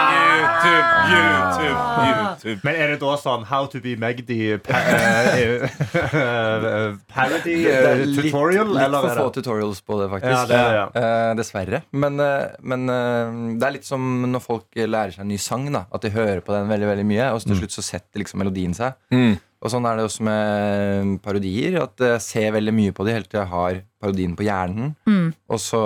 [0.61, 2.61] YouTube, YouTube, YouTube.
[2.67, 8.03] Men er det da sånn How to be Magdi pa eh, eh, parody eh, er
[8.05, 8.73] litt, tutorial?
[8.77, 10.37] litt for få tutorials på det, faktisk.
[10.37, 10.87] Ja, det er ja.
[11.01, 11.83] Eh, dessverre.
[11.93, 15.69] Men, eh, men eh, det er litt som når folk lærer seg en ny sang.
[15.73, 18.25] da At de hører på den veldig veldig mye, og så til slutt så setter
[18.25, 18.99] liksom melodien seg.
[19.15, 19.39] Mm.
[19.61, 21.77] Og sånn er det også med parodier.
[21.83, 24.95] At jeg ser veldig mye på de helt til jeg har parodien på hjernen.
[25.05, 25.27] Mm.
[25.53, 25.81] Og så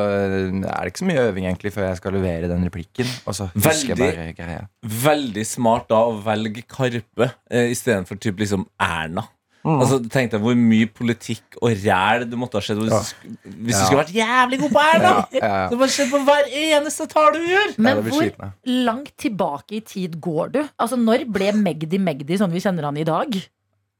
[0.00, 3.10] eh, er det ikke så mye øving egentlig før jeg skal levere den replikken.
[3.28, 4.62] Og så husker jeg bare greia.
[5.04, 9.28] Veldig smart da å velge Karpe eh, istedenfor typ liksom Erna.
[9.68, 9.82] Mm.
[9.84, 13.00] Altså, tenk deg hvor mye politikk og ræl du måtte ha sett hvis, Ja.
[13.44, 15.10] du hvis du skulle vært jævlig god på Erna!
[15.12, 15.68] Ja, ja, ja.
[15.68, 17.74] Så bare se på hver eneste tale du gjør!
[17.76, 18.54] Men det hvor sliten,
[18.88, 20.60] langt tilbake i tid går du?
[20.80, 23.36] Altså, Når ble Magdi Magdi sånn vi kjenner han i dag?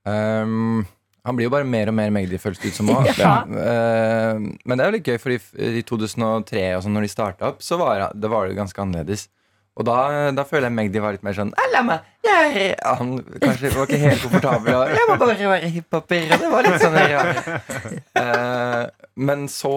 [0.09, 0.87] Um,
[1.27, 2.89] han blir jo bare mer og mer Magdi, føles det ut som.
[3.19, 3.35] Ja.
[3.45, 7.51] Uh, men det er jo litt gøy, for i 2003 og sånn, når de starta
[7.53, 9.29] opp, så var det, var det jo ganske annerledes.
[9.79, 9.97] Og da,
[10.35, 13.87] da føler jeg Magdi var litt mer sånn «Ah, La meg jeg, Han kanskje var
[13.87, 14.75] ikke helt komfortabel.
[14.75, 16.25] Og, jeg må bare være hiphoper.
[16.35, 17.23] Og det var litt sånn ja.
[18.19, 18.83] Eh,
[19.19, 19.73] Men så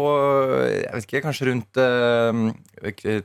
[0.70, 2.52] Jeg vet ikke, kanskje rundt uh,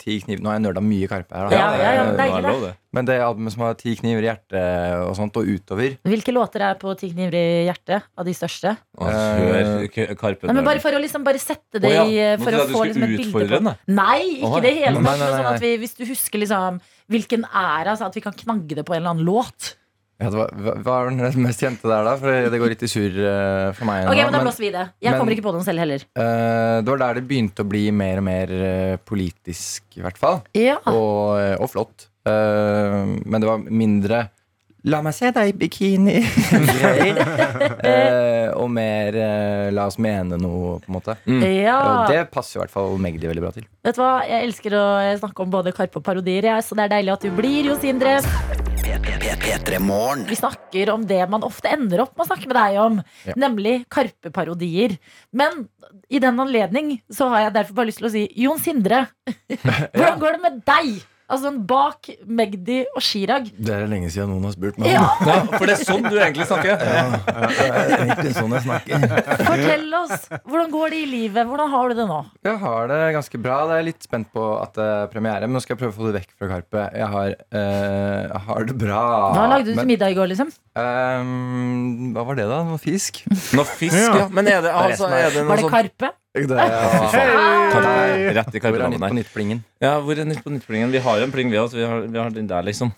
[0.00, 1.50] Ti kniv Nå har jeg nerda mye Karpe her.
[1.50, 1.56] da.
[1.56, 2.72] Ja, ja, ja, Eh, det er det.
[2.96, 6.64] Men det albumet som har Ti kniver i hjertet og sånt, og utover Hvilke låter
[6.64, 8.76] er på Ti kniver i hjertet av de største?
[8.96, 12.04] Uh, Karpe Nei, men bare for å liksom bare sette det oh, ja.
[12.06, 13.72] i eh, For å få liksom et bilde på den.
[13.92, 15.24] Nei, ikke det hele tatt.
[15.26, 16.80] Sånn vi, hvis du husker liksom
[17.12, 19.74] hvilken æra, så at vi kan knagge det på en eller annen låt.
[20.16, 20.48] Ja, var,
[20.80, 22.14] hva er den mest kjente der, da?
[22.16, 24.06] For det går litt i surr uh, for meg.
[24.08, 24.84] Ok, nå, men Da blåser vi det.
[25.04, 26.06] Jeg men- kommer ikke på den selv heller.
[26.16, 30.16] Uh, det var der det begynte å bli mer og mer uh, politisk, i hvert
[30.20, 30.40] fall.
[30.56, 30.78] Ja.
[30.88, 32.08] Og, og flott.
[32.26, 34.24] Men det var mindre
[34.86, 36.20] La meg se deg i bikini.
[38.62, 39.16] Og mer
[39.74, 41.16] la oss mene noe, på en måte.
[41.42, 41.74] ja.
[41.78, 43.66] Og det passer i hvert fall Magdi veldig bra til.
[43.86, 44.86] Vet du hva, Jeg elsker å
[45.18, 47.78] snakke om både Karpe og parodier, ja, så det er deilig at du blir, Jo
[47.82, 48.20] Sindre.
[49.02, 50.24] P3 Morgen.
[50.28, 53.32] Vi snakker om det man ofte ender opp med å snakke med deg om, Ja.
[53.36, 54.98] nemlig Karpe-parodier.
[55.32, 55.68] Men
[56.08, 59.08] i den anledning så har jeg derfor bare lyst til å si Jon Sindre,
[59.48, 61.02] hvordan går det med deg?
[61.26, 62.06] Altså sånn bak
[62.38, 63.48] Magdi og Chirag.
[63.58, 64.92] Det er lenge siden noen har spurt meg.
[64.94, 66.78] Ja, Ja, for det er sånn du egentlig snakker.
[66.78, 69.06] det er egentlig sånn jeg snakker.
[69.48, 70.28] Fortell oss.
[70.46, 71.48] Hvordan går det i livet?
[71.50, 72.20] Hvordan har du det nå?
[72.46, 73.56] Jeg har det ganske bra.
[73.72, 75.48] Jeg er litt spent på at det er premiere.
[75.48, 76.84] Men nå skal jeg prøve å få det vekk fra Karpe.
[76.94, 79.02] Jeg har, uh, har det bra.
[79.34, 80.52] Hva lagde du til Men, middag i går, liksom?
[80.78, 82.60] Um, hva var det, da?
[82.70, 83.24] Noe fisk?
[83.56, 84.28] Noe fisk, ja.
[84.30, 86.12] Men er det, altså, er det noe Var det sånn Karpe?
[86.36, 88.32] Det ja.
[88.36, 89.12] Rett i Hvor er Nytt på.
[89.16, 89.64] Nytt-plingen?
[89.80, 90.92] Ja, hvor er Nytt på Nytt-plingen?
[90.92, 91.78] Vi har jo en pling, vi også.
[91.80, 92.92] Vi har, vi har den der, liksom.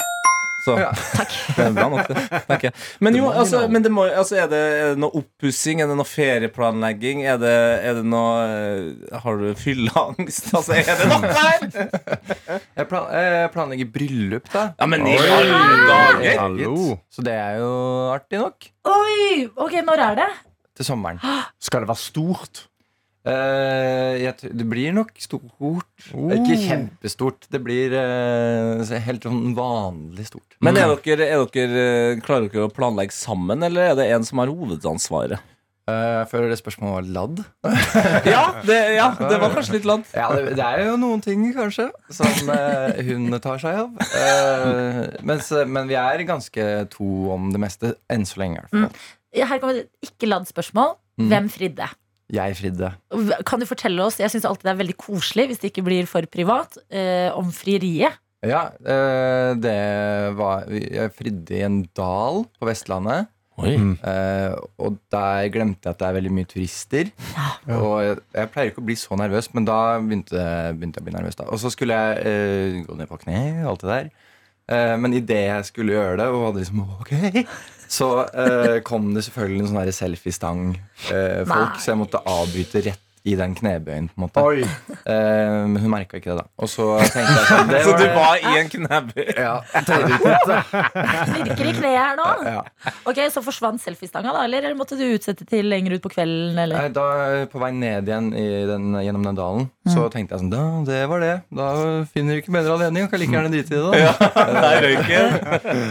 [0.64, 0.90] Så Ja.
[1.56, 2.24] det er bra nok, det.
[2.48, 2.70] Takk, ja.
[3.04, 5.82] Men jo, altså, men det må, altså, er, det, er det noe oppussing?
[5.82, 7.22] Er det noe ferieplanlegging?
[7.30, 7.54] Er det,
[7.86, 10.50] er det noe eh, Har du fylleangst?
[10.58, 12.58] Altså, er det noe der?
[12.74, 14.64] Jeg, plan, jeg planlegger bryllup, da.
[14.80, 15.60] Ja, men i alle
[15.92, 16.42] dager!
[16.42, 16.74] Hallo.
[17.14, 17.70] Så det er jo
[18.16, 18.68] artig nok.
[18.90, 19.46] Oi!
[19.54, 20.28] Ok, når er det?
[20.78, 21.22] Til sommeren.
[21.68, 22.66] Skal det være stort?
[23.26, 25.88] Eh, jeg, det blir nok stort.
[26.14, 27.48] Ikke kjempestort.
[27.50, 30.56] Det blir eh, helt sånn vanlig stort.
[30.64, 34.26] Men er dere, er dere, eh, klarer dere å planlegge sammen, eller er det en
[34.28, 35.42] som har hovedansvaret?
[35.88, 37.38] Jeg føler det spørsmålet var ladd.
[38.28, 40.02] Ja, det, ja, det var kanskje litt ladd.
[40.12, 44.02] Ja, det, det er jo noen ting, kanskje, som eh, hun tar seg av.
[44.20, 47.94] Eh, mens, men vi er ganske to om det meste.
[48.12, 48.90] Enn så lenge, Mm.
[49.38, 50.94] Her kommer et ikke ladd spørsmål.
[51.20, 51.26] Mm.
[51.30, 51.88] Hvem fridde?
[52.28, 52.90] Jeg fridde.
[53.48, 56.08] Kan du fortelle oss, jeg synes alltid det er veldig koselig hvis det ikke blir
[56.10, 58.18] for privat, eh, om frieriet?
[58.46, 59.78] Ja, eh, det
[60.38, 63.32] var Jeg fridde i en dal på Vestlandet.
[63.58, 63.72] Oi.
[63.74, 67.10] Eh, og der glemte jeg at det er veldig mye turister.
[67.74, 70.44] Og jeg, jeg pleier ikke å bli så nervøs, men da begynte,
[70.76, 71.38] begynte jeg å bli nervøs.
[71.40, 74.12] da Og så skulle jeg eh, gå ned på kne og alt det der.
[74.68, 77.12] Eh, men idet jeg skulle gjøre det, og hadde liksom ok
[77.88, 83.34] så eh, kom det selvfølgelig en sånn selfiestang-folk, eh, så jeg måtte avbryte rett i
[83.38, 84.08] den knebøyen.
[84.12, 84.62] på en måte Oi.
[84.62, 86.46] Eh, Men hun merka ikke det, da.
[86.62, 89.24] Og så tenkte jeg sånn det Så du var i en knebøy?
[89.46, 89.56] ja.
[91.28, 92.26] Knirker i kneet her nå.
[92.46, 92.62] Ja.
[93.08, 94.44] Ok, Så forsvant selfiestanga, da?
[94.48, 96.58] Eller måtte du utsette til lenger ut på kvelden?
[96.62, 96.88] Eller?
[96.94, 97.06] Da,
[97.50, 101.02] på vei ned igjen i den, gjennom den dalen, så tenkte jeg sånn Da, det
[101.10, 101.34] var det.
[101.54, 101.68] Da
[102.12, 103.08] finner du ikke bedre anledning.
[103.10, 103.92] Kan like gjerne drite i det, da.
[103.98, 105.14] Ja, røyk.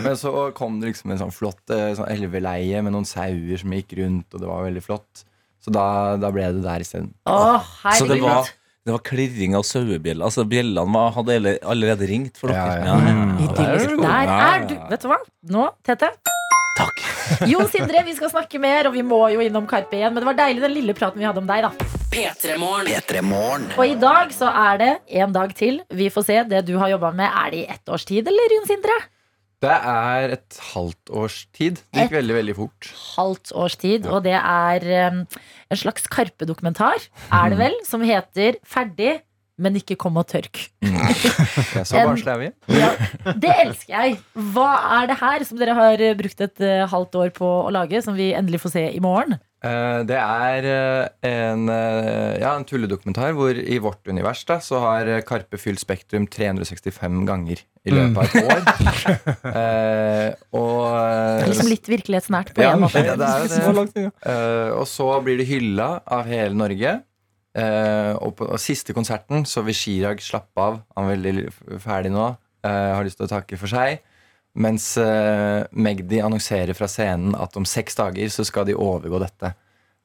[0.05, 3.73] Men så kom det liksom en sånn flott eh, sånn elveleie med noen sauer som
[3.75, 5.25] gikk rundt, og det var veldig flott.
[5.67, 7.09] Så da, da ble det der isteden.
[7.27, 7.59] Å,
[7.97, 8.47] Så det var,
[8.87, 10.23] det var klirring av sauebjeller.
[10.23, 12.87] Altså, bjellene var, hadde allerede ringt for Ja, dere.
[12.87, 13.25] ja.
[13.49, 13.97] Idyllisk.
[13.99, 14.75] Der er du.
[14.93, 15.17] Vet du hva?
[15.51, 16.13] Nå, Tete.
[16.77, 17.03] Takk.
[17.51, 20.13] jo, Sindre, vi skal snakke mer, og vi må jo innom Karpe igjen.
[20.15, 21.93] Men det var deilig den lille praten vi hadde om deg, da.
[22.13, 22.87] P3morgen.
[22.95, 23.67] P3 Morgen.
[23.75, 25.81] Og i dag så er det en dag til.
[25.91, 26.39] Vi får se.
[26.47, 28.95] Det du har jobba med, er det i ett års tid, eller Jon Sindre?
[29.63, 31.79] Det er et halvt års tid.
[31.89, 32.89] Det gikk veldig, veldig fort.
[33.15, 34.05] Halvt års tid.
[34.05, 35.23] Og det er um,
[35.73, 39.15] en slags Karpe-dokumentar, er det vel, som heter Ferdig,
[39.57, 40.59] men ikke kom og tørk.
[41.87, 42.51] Så En- barnslig er vi.
[42.77, 42.91] Ja,
[43.33, 44.19] det elsker jeg.
[44.53, 44.67] Hva
[44.99, 48.13] er det her som dere har brukt et uh, halvt år på å lage, som
[48.19, 49.39] vi endelig får se i morgen?
[49.65, 54.79] Eh, Det er eh, en, eh, ja, en tulledokumentar hvor i vårt univers da, så
[54.83, 58.61] har Karpe fylt Spektrum 365 ganger i løpet av et år.
[59.57, 63.01] Eh, og Det er liksom litt virkelighetsnært på ja, en måte.
[63.05, 64.07] ja, det er det.
[64.27, 66.97] Eh, og så blir det hylla av hele Norge.
[67.57, 70.81] Eh, og på og siste konserten så vil Chirag slappe av.
[70.97, 72.27] Han er veldig ferdig nå.
[72.67, 74.03] eh, har lyst til å takke for seg.
[74.57, 79.53] Mens eh, Magdi annonserer fra scenen at om seks dager så skal de overgå dette.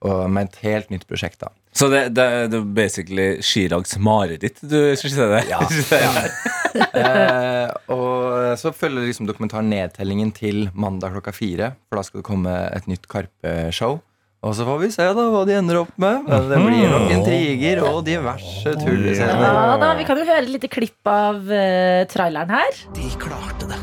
[0.03, 1.53] Og med et helt nytt prosjekt, da.
[1.73, 5.53] Så det, det, det er basically Chirags mareritt du skisserer der?
[5.55, 5.63] Ja.
[6.97, 11.75] Eh, og så følger liksom dokumentaren nedtellingen til mandag klokka fire.
[11.91, 13.99] For da skal det komme et nytt Karpe-show.
[14.43, 16.25] Og så får vi se da hva de ender opp med.
[16.27, 19.45] Det blir nok intriger og diverse tullescener.
[19.45, 22.87] Ja da, Vi kan jo høre et lite klipp av uh, traileren her.
[22.97, 23.83] De klarte det.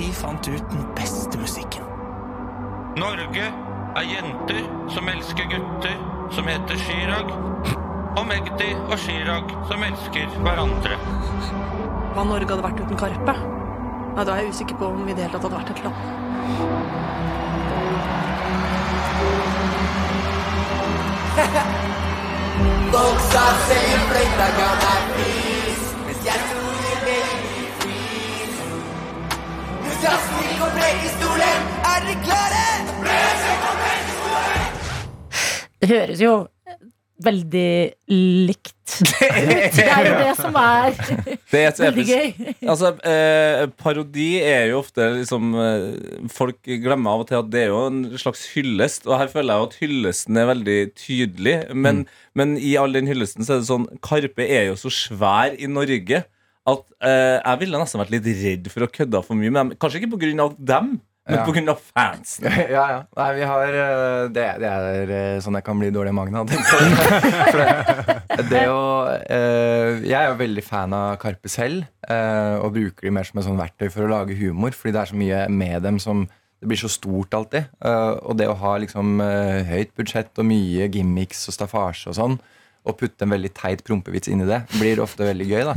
[0.00, 1.82] De fant ut den beste musikken.
[2.96, 3.48] Norge
[4.00, 5.96] er jenter som elsker gutter
[6.32, 7.28] som heter Chirag.
[8.16, 10.96] Og Magdi og Chirag som elsker hverandre.
[12.14, 13.34] Hva Norge hadde vært uten Karpe?
[14.16, 15.84] Nei, Da er jeg usikker på om vi i det hele tatt hadde vært et
[15.84, 15.98] land.
[22.96, 26.59] Folk sa selger fløyta ga meg pris, mens jeg
[30.00, 32.64] Er dere klare?
[35.80, 36.32] Det høres jo
[37.20, 37.72] veldig
[38.08, 39.12] likt ut.
[39.76, 40.96] Det er jo det som er
[41.52, 42.32] Det er veldig gøy.
[42.64, 47.62] Altså, eh, parodi er jo ofte liksom eh, Folk glemmer av og til at det
[47.66, 51.56] er jo en slags hyllest, og her føler jeg jo at hyllesten er veldig tydelig.
[51.76, 55.56] Men, men i all den hyllesten så er det sånn Karpe er jo så svær
[55.60, 56.24] i Norge
[56.72, 59.70] at eh, jeg ville nesten vært litt redd for å kødde for mye med dem.
[59.80, 60.98] Kanskje ikke av dem,
[61.30, 61.44] men Ja.
[61.70, 62.46] av fansen.
[62.74, 63.00] Ja, ja.
[63.16, 66.38] Nei, vi har eh, Det, det er eh, sånn jeg kan bli dårlig i magen
[66.40, 66.50] av.
[68.50, 68.80] Det, å
[69.28, 73.38] eh, Jeg er jo veldig fan av Karpe selv, eh, og bruker de mer som
[73.40, 76.24] et sånn verktøy for å lage humor, fordi det er så mye med dem som
[76.60, 77.68] det blir så stort alltid.
[77.84, 79.20] Eh, og det å ha liksom
[79.70, 82.36] høyt budsjett og mye gimmicks og staffasje og sånn,
[82.88, 85.74] og putte en veldig teit prompevits inn i det, blir ofte veldig gøy, da.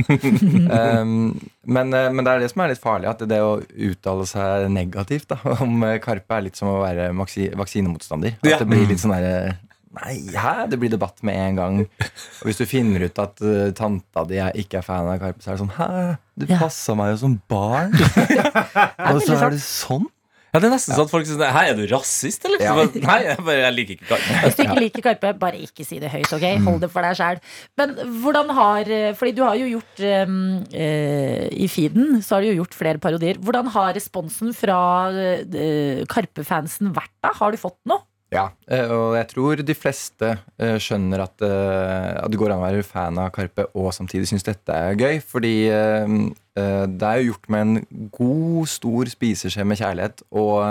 [1.02, 1.34] Um,
[1.76, 4.70] men, eh, men det er det som er litt farlig, at det å uttale seg
[4.72, 8.38] negativt da, om eh, Karpe er litt som å være vaksinemotstander.
[8.40, 9.58] At det blir litt sånn derre
[9.94, 10.64] Nei, hæ?
[10.66, 11.76] Det blir debatt med en gang.
[11.84, 15.38] Og hvis du finner ut at uh, tanta di er, ikke er fan av Karpe,
[15.44, 16.16] så er det sånn Hæ?
[16.34, 16.58] Du Ja.
[16.64, 17.94] passa meg jo som barn!
[19.12, 20.08] og så er det sånn?
[20.54, 22.62] Ja, det er nesten sånn at folk sier Hei, er du rasist, eller?
[22.62, 22.74] Ja.
[22.78, 24.36] Nei, jeg, bare, jeg liker ikke Karpe.
[24.44, 26.30] Hvis du ikke liker Karpe, bare ikke si det høyt.
[26.30, 26.46] ok?
[26.68, 27.42] Hold det for deg sjæl.
[27.80, 30.38] Men hvordan har Fordi du har jo gjort um,
[30.70, 33.42] uh, I feeden så har du jo gjort flere parodier.
[33.42, 34.78] Hvordan har responsen fra
[35.10, 37.34] uh, Karpe-fansen vært da?
[37.34, 38.06] Har du fått noe?
[38.34, 42.62] Ja, eh, og jeg tror de fleste eh, skjønner at, eh, at det går an
[42.62, 45.20] å være fan av Karpe og samtidig synes dette er gøy.
[45.22, 45.54] Fordi
[46.54, 50.22] det er jo gjort med en god, stor spiseskje med kjærlighet.
[50.34, 50.62] Og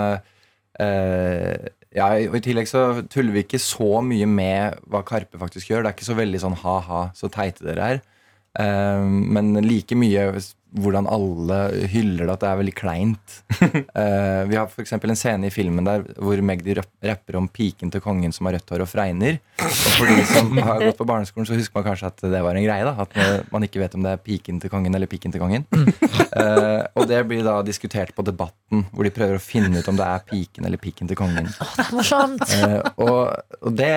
[1.94, 5.84] ja, og i tillegg så tuller vi ikke så mye med hva Karpe faktisk gjør.
[5.84, 8.02] Det er ikke så veldig sånn ha-ha, så teite dere er.
[9.06, 10.26] Men like mye
[10.74, 11.58] hvordan alle
[11.92, 13.36] hyller det, at det er veldig kleint.
[13.60, 14.94] uh, vi har f.eks.
[14.96, 18.74] en scene i filmen der hvor Magdi rapper om piken til kongen som har rødt
[18.74, 19.38] hår og fregner.
[19.62, 22.58] Og for de som har gått på barneskolen, så husker man kanskje at det var
[22.58, 22.84] en greie.
[22.84, 23.14] da At
[23.52, 25.64] man- ikke vet om det er piken til kongen eller piken til kongen.
[25.72, 29.96] Uh, og det blir da diskutert på Debatten, hvor de prøver å finne ut om
[29.96, 31.48] det er piken eller piken til kongen.
[31.48, 32.44] Det er morsomt.
[32.58, 33.14] Eh, og
[33.64, 33.90] og det,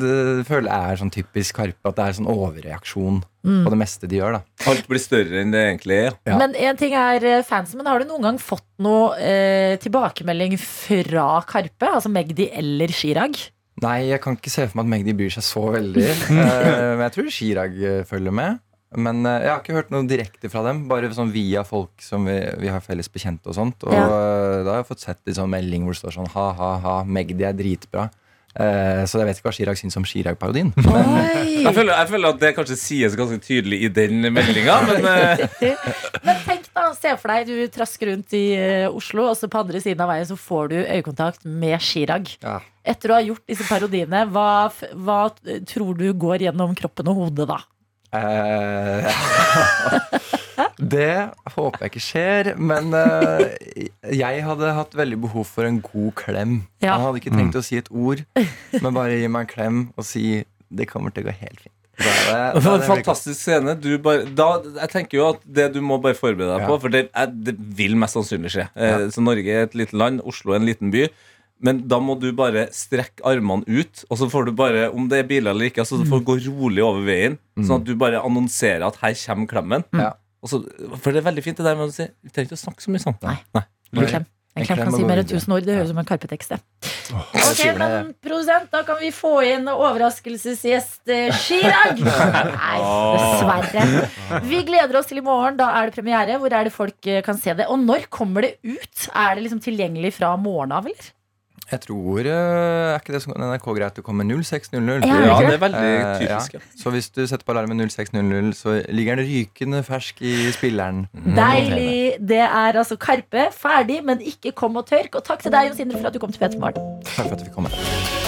[0.00, 4.08] det føler jeg er sånn typisk Karpe, at det er sånn overreaksjon på det meste
[4.10, 4.36] de gjør.
[4.38, 6.16] da Alt blir større enn det egentlig er.
[6.28, 6.36] Ja.
[6.40, 10.58] Men en ting er eh, fansen, men har du noen gang fått noe eh, tilbakemelding
[10.60, 11.88] fra Karpe?
[11.88, 13.38] Altså Magdi eller Chirag?
[13.80, 16.08] Nei, jeg kan ikke se for meg at Magdi bryr seg så veldig.
[16.40, 18.60] Eh, men jeg tror Chirag eh, følger med.
[19.00, 20.80] Men jeg har ikke hørt noe direkte fra dem.
[20.90, 23.84] Bare sånn via folk som vi, vi har felles bekjente og sånt.
[23.86, 24.02] Og Ja.
[24.66, 27.54] da har jeg fått sett litt sånn melding hvor det står sånn ha-ha-ha, Magdi er
[27.54, 28.08] dritbra.
[28.58, 30.72] Eh, så jeg vet ikke hva Chirag syns om Chirag-parodien.
[31.60, 35.42] Jeg føler, jeg føler at det kanskje sies ganske tydelig i den meldinga, men eh,
[36.24, 39.60] Men tenk da Se for deg du trasker rundt i eh, Oslo, og så på
[39.60, 42.32] andre siden av veien så får du øyekontakt med Chirag.
[42.42, 42.56] Ja.
[42.90, 45.20] Etter å ha gjort disse parodiene, hva, f- hva
[45.68, 47.60] tror du går gjennom kroppen og hodet da?
[48.16, 49.06] Eh,
[50.80, 53.42] det håper jeg ikke skjer, men uh,
[54.10, 56.54] jeg hadde hatt veldig behov for en god klem.
[56.82, 56.94] Ja.
[56.96, 58.22] Han hadde ikke trengt å si et ord,
[58.80, 61.74] men bare gi meg en klem og si det kommer til å gå helt fint.
[62.00, 63.74] Det- er Det var det en fantastisk scene.
[63.76, 64.46] Du bare, da,
[64.80, 66.68] jeg tenker jo at det du må bare forberede deg Ja.
[66.70, 68.68] på, for det, er, det vil mest sannsynlig skje.
[68.74, 69.02] Ja.
[69.12, 71.08] Så Norge er et lite land, Oslo er en liten by.
[71.60, 75.18] Men da må du bare strekke armene ut, og så får du bare, om det
[75.18, 77.36] er biler eller ikke, altså, så får du gå rolig over veien.
[77.60, 79.84] Sånn at du bare annonserer at her kommer klemmen.
[79.92, 80.14] Ja.
[80.40, 80.60] Og så,
[80.96, 82.84] for det er veldig fint det der med å si Vi trenger ikke å snakke
[82.84, 83.16] så mye sånn.
[83.26, 83.38] Nei.
[83.92, 84.24] En klem.
[84.56, 85.62] En En klem kan si mer enn tusen ord.
[85.66, 86.54] Det høres ut som en Karpe-tekst.
[87.10, 87.20] Oh,
[87.50, 92.00] Ok, men Produsent, da kan vi få inn overraskelsesgjest eh, Chirag.
[92.56, 92.80] Nei,
[93.14, 94.42] dessverre.
[94.46, 95.58] Vi gleder oss til i morgen.
[95.60, 96.38] Da er det premiere.
[96.42, 97.68] Hvor er det folk eh, kan se det?
[97.70, 99.06] Og når kommer det ut?
[99.14, 101.10] Er det liksom tilgjengelig fra morgenen av, eller?
[101.70, 105.06] Jeg tror eh, Er ikke det som NRK greit å komme 06.00?
[105.06, 106.54] Ja, Ja, det er veldig Eh, typisk.
[106.54, 106.60] ja.
[106.82, 111.06] Så hvis du setter på alarmen 06.00, så ligger den rykende fersk i spilleren.
[111.14, 112.16] Deilig.
[112.20, 113.48] Det er altså Karpe.
[113.54, 115.14] Ferdig, men ikke kom og tørk.
[115.14, 116.90] Og takk til deg, Jon Sindre, for at du kom til P3 Morgen.
[117.04, 118.19] Takk for at du fikk komme.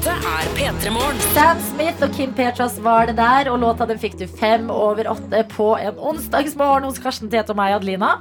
[0.00, 1.18] Dette er P3 Morgen.
[1.34, 5.10] Sam Smith og Kim Petras var det der, og låta den fikk du fem over
[5.12, 8.14] åtte på en onsdagsmorgen hos Karsten Tete og meg, Adelina.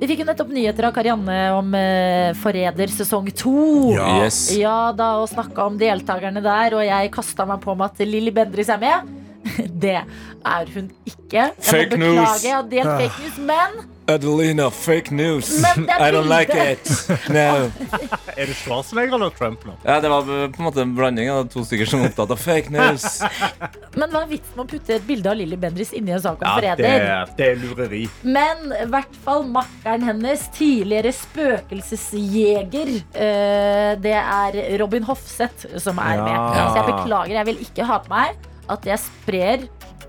[0.00, 3.52] Vi fikk jo nettopp nyheter av Karianne om eh, Forræder sesong to.
[3.92, 4.06] Ja.
[4.22, 4.38] Yes.
[4.56, 8.32] Ja da, og snakka om deltakerne der, og jeg kasta meg på med at Lilly
[8.32, 9.12] Bendriss er med.
[9.84, 11.50] Det er hun ikke.
[11.50, 12.16] Jeg må Fake news.
[12.16, 13.76] beklage, jeg har delt fake news, men
[14.08, 15.48] Adelina, fake news.
[15.76, 16.90] Men det I don't like it.
[17.28, 17.70] No.
[18.36, 19.72] Er det Schwarzenegger eller Trump nå?
[19.82, 22.38] Ja, det var på en måte en blanding av to stykker som er opptatt av
[22.38, 23.06] fake news.
[23.98, 26.38] Men hva er vitsen med å putte et bilde av Lilly Bendriss inni en sak
[26.38, 27.06] om Ja, det, Forræder?
[27.16, 28.02] er- det er lureri.
[28.22, 36.14] Men i hvert fall makkeren hennes, tidligere spøkelsesjeger, eh, det er Robin Hofseth som er
[36.20, 36.24] Ja.
[36.24, 36.60] med.
[36.60, 38.36] Så jeg beklager, jeg vil ikke ha på meg
[38.68, 39.66] at jeg sprer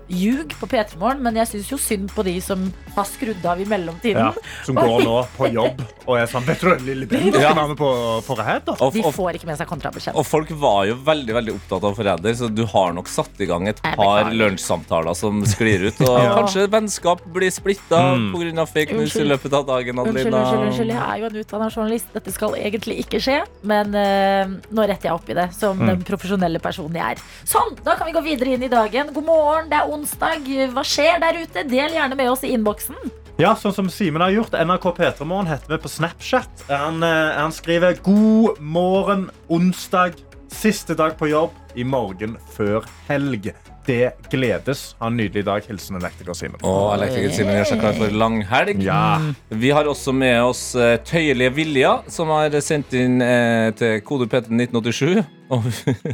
[0.08, 3.60] ljug på P3 Morgen, men jeg syns jo synd på de som har skrudd av
[3.60, 4.30] i mellomtiden.
[4.32, 4.32] Ja,
[4.64, 7.52] som går nå på jobb og er sånn Vet du Lille Ben, Ja.
[7.54, 7.90] være med på
[8.24, 8.78] Forræder?
[8.92, 10.14] De får ikke med seg kontrabeskjed.
[10.16, 13.46] og folk var jo veldig veldig opptatt av Forræder, så du har nok satt i
[13.46, 16.00] gang et par lunsjsamtaler som sklir ut.
[16.00, 16.34] Og Ja.
[16.40, 18.32] kanskje vennskap blir splitta Mm.
[18.32, 18.66] pga.
[18.66, 19.98] fake news i løpet av dagen.
[19.98, 20.38] Unnskyld, Adelina.
[20.38, 22.06] unnskyld, unnskyld, jeg er jo en utdanna journalist.
[22.14, 23.38] Dette skal egentlig ikke skje.
[23.62, 27.22] Men uh, nå retter jeg opp i det, som den profesjonelle personen jeg er.
[27.44, 29.12] Sånn, da kan vi gå videre inn i dagen.
[29.12, 30.48] God morgen, det er onsdag.
[30.74, 31.64] Hva skjer der ute?
[31.68, 32.98] Del gjerne med oss i innboksen.
[33.38, 34.56] Ja, sånn som Simen har gjort.
[34.58, 36.64] NRK P3morgen heter vi på Snapchat.
[36.66, 40.18] Han, eh, han skriver 'God morgen, onsdag.
[40.50, 41.50] Siste dag på jobb.
[41.76, 43.52] I morgen før helg'.
[43.86, 44.96] Det gledes.
[44.98, 45.62] Ha en nydelig dag.
[45.68, 46.58] Hilsen elektriker Simen.
[46.66, 48.82] Og elektriker Simen gjør seg klar for lang helg.
[48.82, 49.20] Ja.
[49.48, 54.26] Vi har også med oss eh, Tøyelige Vilja, som har sendt inn eh, til kode
[54.26, 55.22] PT1987.
[55.54, 55.64] Og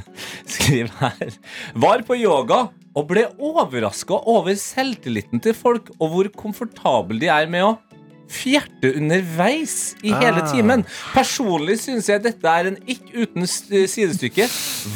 [0.54, 1.32] skriver her
[1.74, 7.48] Var på yoga og ble overraska over selvtilliten til folk, og hvor komfortable de er
[7.50, 7.72] med å
[8.30, 10.48] fjerte underveis i hele Ah.
[10.52, 10.84] timen.
[11.12, 14.46] Personlig syns jeg dette er en ikke uten sidestykke.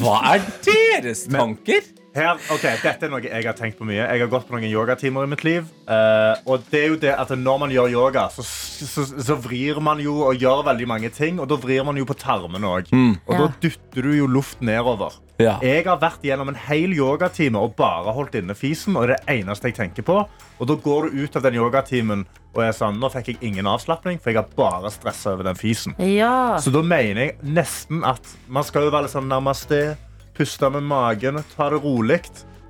[0.00, 1.82] Hva er deres tanker?
[2.18, 4.00] Her, ok, Dette er noe jeg har tenkt på mye.
[4.02, 5.68] Jeg har gått på noen yogatimer i mitt liv.
[5.88, 9.78] Uh, og det er jo det at Når man gjør yoga, så, så, så vrir
[9.84, 11.38] man jo og gjør veldig mange ting.
[11.42, 12.90] Og da vrir man jo på tarmene òg.
[12.92, 13.38] Og Ja.
[13.44, 15.16] da dytter du jo luft nedover.
[15.38, 15.56] Ja.
[15.62, 18.96] Jeg har vært gjennom en hel yogatime og bare holdt inne fisen.
[18.98, 20.18] Og det er det eneste jeg tenker på.
[20.58, 23.68] Og da går du ut av den yogatimen og er sånn Nå fikk jeg ingen
[23.70, 25.94] avslapning, for jeg har bare stressa over den fisen.
[26.02, 26.56] Ja.
[26.58, 29.94] Så da mener jeg nesten at man skal jo være litt sånn namaste,
[30.38, 32.22] puste med magen, ta det rolig.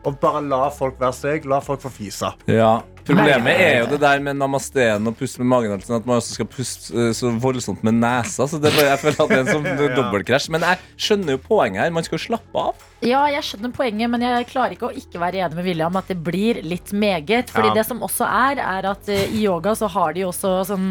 [0.07, 1.45] Og bare la folk være seg.
[1.51, 2.31] La folk få fise.
[2.49, 5.73] Ja, Problemet er jo det der med namasteen og puste med magen.
[5.73, 8.45] altså, At man også skal puste eh, så voldsomt med nesa.
[8.47, 10.51] Så det er bare, jeg føler at det er en sånn dobbeltkrasj.
[10.55, 11.91] Men jeg skjønner jo poenget her.
[11.97, 12.85] Man skal jo slappe av.
[13.05, 16.13] Ja, jeg skjønner poenget, men jeg klarer ikke å ikke være enig med William at
[16.13, 17.51] det blir litt meget.
[17.51, 17.75] Fordi Ja.
[17.81, 20.91] det som også er, er at eh, i yoga så har de også sånn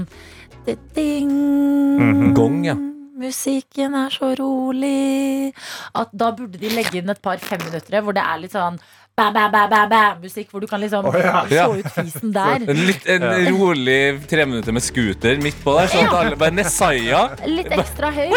[0.97, 1.31] ding,
[2.01, 2.33] Mhm.
[2.35, 2.75] Gong, ja.
[3.17, 5.53] Musikken er så rolig.
[5.97, 8.77] At da burde de legge inn et par femminuttere hvor det er litt sånn
[9.17, 11.45] bæ, bæ, bæ, bæ, bæ, musikk, hvor du kan liksom oh, ja.
[11.49, 12.61] se ut fisen der.
[12.69, 13.23] En, litt, en
[13.55, 15.89] rolig tre minutter med scooter midt på der.
[15.89, 17.21] Sånn at alle bare Nesaya.
[17.49, 18.35] Litt ekstra høyt.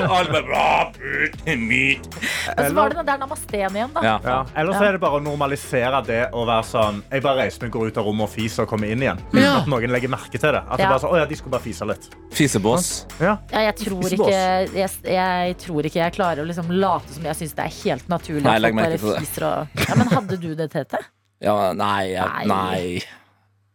[0.00, 2.08] Alle bare bra, put, meat.
[2.54, 4.04] Og så var det den der namasteen igjen, da.
[4.06, 4.14] Ja.
[4.24, 4.38] Ja.
[4.62, 7.74] Eller så er det bare å normalisere det å være sånn Jeg bare reiser meg,
[7.74, 9.20] går ut av rommet og fiser og kommer inn igjen.
[9.28, 10.64] Uten at noen legger merke til det.
[10.64, 12.08] At det bare sånn, å ja, de skulle bare fise litt.
[12.32, 12.88] Fisebås.
[13.20, 13.36] Ja.
[13.52, 17.42] Ja, jeg, tror Ikke jeg, jeg tror ikke jeg klarer å liksom late som jeg
[17.42, 19.49] syns det er helt naturlig Nei, legg folk merke til det.
[19.50, 20.98] Ja, Men hadde du det, Tete?
[21.40, 23.00] Ja, nei, jeg, Nei.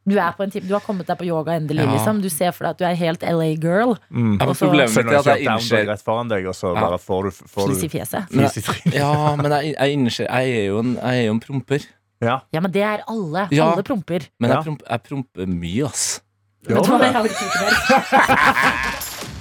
[0.05, 1.91] Du, er på en time, du har kommet deg på yoga endelig, Ja.
[1.95, 2.19] liksom.
[2.21, 3.95] Du ser for deg at du er helt LA girl.
[4.13, 4.36] Mm.
[4.39, 6.76] Ja, Og så- problemet Så mitt er at jeg innser rett foran deg, og så
[6.76, 6.82] Ja.
[6.86, 8.30] bare får du, får Flis i du fjeset.
[8.32, 8.93] Men flis i trynet.
[8.99, 11.82] Ja, men jeg, jeg innser Jeg er jo en, jeg er jo en promper.
[12.21, 12.39] Ja.
[12.53, 13.47] Ja, men det er alle.
[13.51, 13.71] Ja.
[13.71, 14.28] Alle promper.
[14.39, 14.55] Men Ja.
[14.61, 16.21] jeg, promp, jeg promper mye, ass.
[16.67, 17.71] Vet du hva, jeg orker ikke mer.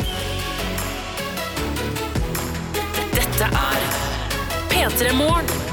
[3.15, 3.81] Dette er
[4.71, 5.64] P3 Morgen.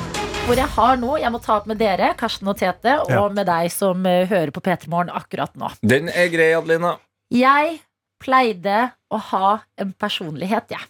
[0.47, 3.21] Hvor jeg har nå, jeg må ta opp med dere, Karsten og Tete, og Ja.
[3.29, 5.69] med deg som eh, hører på P3 Morgen akkurat nå.
[5.81, 6.95] Den er grei, Adelina.
[7.31, 7.79] Jeg
[8.19, 10.83] pleide å ha en personlighet, jeg.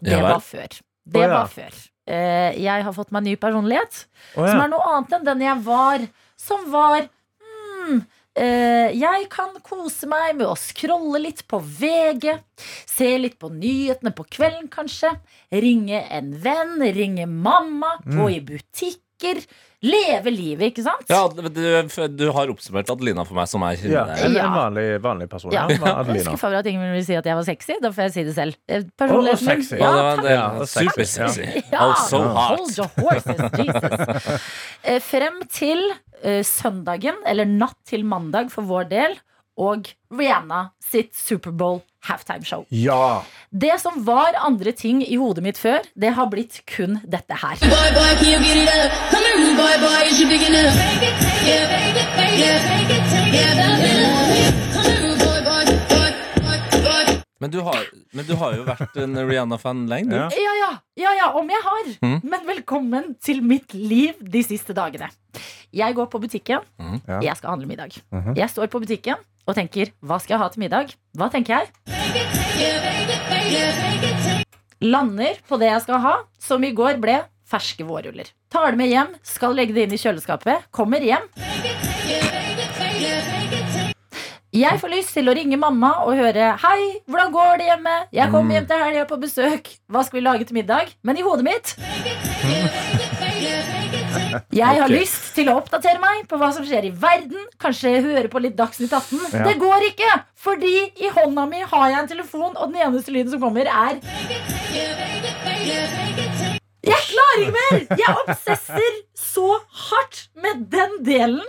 [0.00, 0.32] Det Ja vel.
[0.32, 0.68] var før.
[1.08, 1.28] Det oh, ja.
[1.34, 1.74] var før.
[2.08, 4.06] Eh, Jeg har fått meg en ny personlighet,
[4.36, 6.06] Å, som er noe annet enn den jeg var.
[6.38, 7.08] Som var
[7.42, 8.02] hmm,
[8.38, 12.30] Jeg kan kose meg med å scrolle litt på VG.
[12.86, 15.10] Se litt på nyhetene på kvelden, kanskje.
[15.50, 17.96] Ringe en venn, ringe mamma.
[18.06, 18.40] Gå i
[19.18, 19.46] butikker.
[19.80, 21.04] Leve livet, ikke sant?
[21.06, 24.32] Ja, du, du har oppsummert Adelina for meg, som er Ja, en.
[24.34, 24.46] Ja.
[24.48, 25.52] en vanlig, vanlig person.
[25.54, 25.68] Ja.
[25.68, 27.76] Jeg husker skuffa at ingen vil si at jeg var sexy.
[27.80, 28.56] Da får jeg si det selv.
[28.66, 29.62] Eh, Personligheten min.
[29.62, 29.76] sexy.
[29.78, 31.46] Ja, Ja, det var, det er er supersexy.
[31.70, 32.58] Ja, Also hot.
[32.58, 34.50] hold your horses, Jesus.
[34.82, 35.84] Eh, Frem til
[36.26, 39.14] uh, søndagen, eller natt til mandag for vår del,
[39.58, 42.64] og Rihanna sitt Superbowl halftime-show.
[42.70, 43.22] Ja.
[43.50, 47.58] Det som var andre ting i hodet mitt før, det har blitt kun dette her.
[47.66, 48.08] Boy, boy.
[57.38, 57.84] Men du, har,
[58.18, 60.16] men du har jo vært en Rihanna-fan lenge, du.
[60.16, 60.26] Ja.
[60.34, 61.90] Ja, ja, ja, ja, om jeg har.
[62.02, 62.16] Mm.
[62.26, 65.06] Men velkommen til mitt liv de siste dagene.
[65.70, 66.66] Jeg går på butikken.
[66.82, 66.98] Mm.
[67.22, 67.94] Jeg skal handle middag.
[68.10, 68.34] Mhm.
[68.38, 70.96] Jeg står på butikken og tenker hva skal jeg ha til middag?
[71.16, 71.70] Hva tenker jeg?
[74.82, 78.34] Lander på det jeg skal ha, som i går ble ferske vårruller.
[78.52, 80.68] Tar det med hjem, skal legge det inn i kjøleskapet.
[80.74, 81.30] Kommer hjem.
[84.58, 87.94] Jeg får lyst til å ringe mamma og høre Hei, hvordan går det hjemme?
[88.16, 89.68] Jeg kommer hjem til helga på besøk.
[89.92, 90.90] Hva skal vi lage til middag?
[91.06, 91.74] Men i hodet mitt
[94.56, 97.44] Jeg har lyst til å oppdatere meg på hva som skjer i verden.
[97.62, 99.20] Kanskje høre på litt Dagsnytt 18.
[99.36, 99.44] Ja.
[99.46, 100.16] Det går ikke!
[100.38, 100.74] Fordi
[101.06, 104.00] i hånda mi har jeg en telefon, og den eneste lyden som kommer, er
[106.88, 107.86] Jeg klarer ikke mer!
[108.00, 111.46] Jeg obsesser så hardt med den delen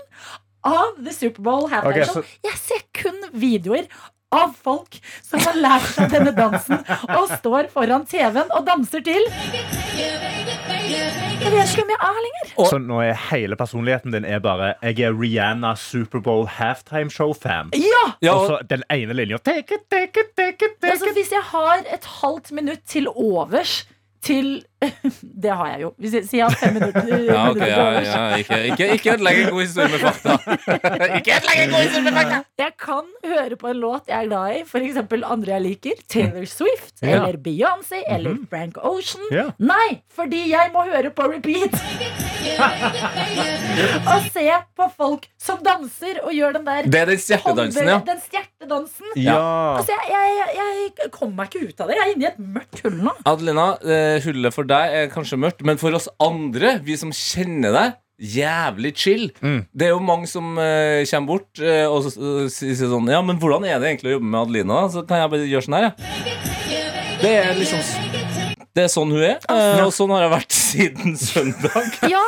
[0.64, 2.22] av The Superbowl halftime Ok, show.
[2.22, 3.88] så- Jeg ser kun videoer
[4.32, 9.24] av folk som har lært seg denne dansen og står foran TV-en og danser til.
[11.40, 12.50] Jeg vet ikke hvem jeg er lenger.
[12.70, 17.72] Så nå er hele personligheten din er bare Jeg er Rihanna Superbowl halftime show-fan.
[17.74, 18.04] Ja!
[18.22, 21.14] Ja, Og og, så den ene linja take it, take it, take it, take Altså,
[21.16, 23.86] hvis jeg har et halvt minutt til overs
[24.22, 24.64] til
[25.44, 25.90] Det har jeg jo.
[26.00, 29.62] Hvis jeg sier fem minutter, ja, ok, ja, ja, ikke, ikke, ikke ødelegg en god
[29.62, 30.36] historie med fakta.
[31.18, 32.40] ikke ødelegg en god historie med fakta!
[32.64, 35.02] Jeg kan høre på en låt jeg er glad i, f.eks.
[35.34, 36.04] andre jeg liker.
[36.10, 37.08] Taylor Swift Ja.
[37.08, 39.24] eller Beyoncé eller Frank Ocean.
[39.32, 39.50] Ja.
[39.60, 41.76] Nei, fordi jeg må høre på repeat.
[44.14, 44.46] og se
[44.78, 48.00] på folk som danser og gjør den der Det er den stjertedansen, ja.
[48.08, 49.12] Den stjertedansen.
[49.20, 49.40] Ja.
[49.78, 51.98] Altså, jeg, jeg, jeg, kommer meg ikke ut av det.
[52.00, 53.16] Jeg er inne i et mørkt hull nå.
[53.30, 57.76] Adelina, eh, hullet for deg er kanskje mørkt, men for oss andre, vi som kjenner
[57.76, 59.30] deg, jævlig chill.
[59.40, 59.62] Mm.
[59.72, 62.10] Det er jo mange som uh, kommer bort uh, og
[62.52, 64.84] sier sånn Ja, men hvordan er det egentlig å jobbe med Adelina?
[64.92, 65.96] Så kan jeg bare gjøre sånn her, ja.
[67.20, 68.09] Det er liksom
[68.78, 71.96] Det er sånn hun er, eh, og sånn har jeg vært siden søndag.
[72.14, 72.22] Ja,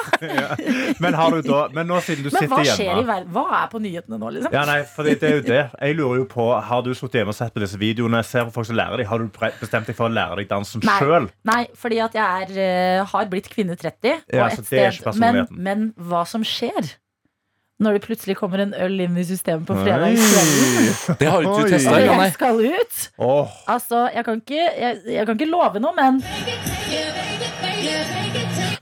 [1.02, 3.30] Men, har du da, men nå siden du Men hva sitter skjer i hjemme verden?
[3.36, 4.56] Hva er på nyhetene nå, liksom?
[4.56, 5.62] ja, nei, fordi det er jo det.
[5.78, 8.24] Jeg lurer jo på, Har du sittet hjemme og sett på disse videoene?
[8.28, 10.84] Ser på folk som lærer dem Har du bestemt deg for å lære deg dansen
[10.86, 11.30] sjøl?
[11.48, 15.14] Nei, fordi at jeg er, eh, har blitt kvinne 30 Ja, og et sted.
[15.22, 16.96] Men, men hva som skjer
[17.82, 21.72] når det plutselig kommer en øl inn i systemet på fredagskvelden, Det har ikke du
[21.74, 22.34] testa, engang, jeg?
[22.38, 23.48] skal ut Oh.
[23.68, 26.22] Altså, jeg kan ikke, jeg, jeg kan ikke love noe, men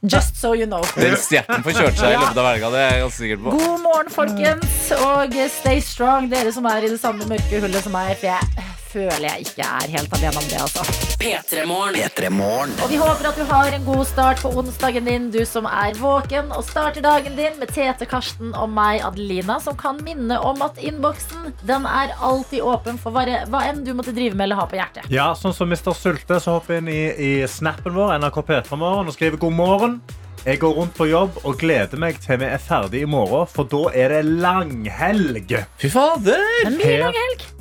[0.01, 0.81] Just so you know.
[0.95, 3.55] Den stjerten får kjørt seg i løpet av helga, det er jeg ganske sikker på.
[3.59, 7.95] God morgen, folkens, og stay strong, dere som er i det samme mørke hullet som
[7.95, 8.13] meg.
[8.21, 10.83] For jeg føler jeg ikke er helt alene om det, altså.
[11.21, 11.97] P3 Morgen.
[11.97, 12.73] P3 Morgen.
[12.83, 15.97] Og vi håper at du har en god start på onsdagen din, du som er
[15.99, 20.61] våken, og starter dagen din med Tete Karsten og meg, Adelina, som kan minne om
[20.65, 24.61] at innboksen den er alltid åpen for hva, hva enn du måtte drive med eller
[24.61, 25.11] ha på hjertet.
[25.13, 25.93] Ja, sånn som Mr.
[25.97, 30.01] Sulte, så hopper inn i, i snappen vår NRK P3 Morgen og skriver god morgen.
[30.45, 33.67] Jeg går rundt på jobb og gleder meg til vi er ferdig i morgen, for
[33.69, 35.51] da er det langhelg.
[35.81, 36.39] Fy fader!
[36.79, 37.17] Her.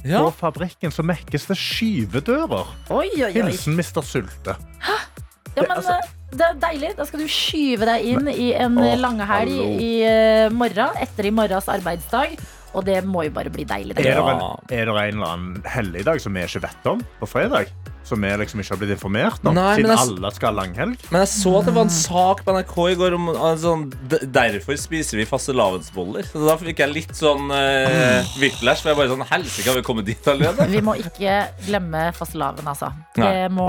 [0.07, 0.21] Ja.
[0.23, 2.71] På fabrikken så mekkes det skyvedører.
[2.95, 3.33] Oi, oi, oi.
[3.35, 4.01] Hilsen Mr.
[4.07, 4.55] Sulte.
[4.87, 6.93] Ja, men altså- eh, det er deilig.
[6.97, 9.69] Da skal du skyve deg inn i en Åh, langhelg hallo.
[9.83, 12.39] i eh, morgen, etter i morgens arbeidsdag.
[12.77, 13.97] Og det må jo bare bli deilig.
[13.99, 14.15] Er Det.
[14.15, 17.67] det, en, er det en eller annen helligdag som vi ikke vet om på fredag?
[18.09, 19.53] Som vi liksom ikke har blitt informert om?
[19.57, 21.03] Nei, siden jeg- alle skal ha langhelg?
[21.13, 23.83] Men jeg så at det var en sak på NRK i går om ah, sånn,
[24.09, 26.25] Derfor spiser vi fastelavnsboller.
[26.33, 28.81] Så da fikk jeg litt sånn uh, whiplash.
[28.83, 30.69] For jeg bare sånn Helsike, har vi kommet dit allerede?
[30.73, 31.39] Vi må ikke
[31.69, 32.93] glemme fastelavn, altså.
[33.19, 33.69] Vi Det må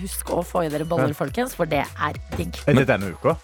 [0.00, 2.54] huske å få i dere boller, folkens, for det er digg.
[2.66, 3.34] Er det denne uka?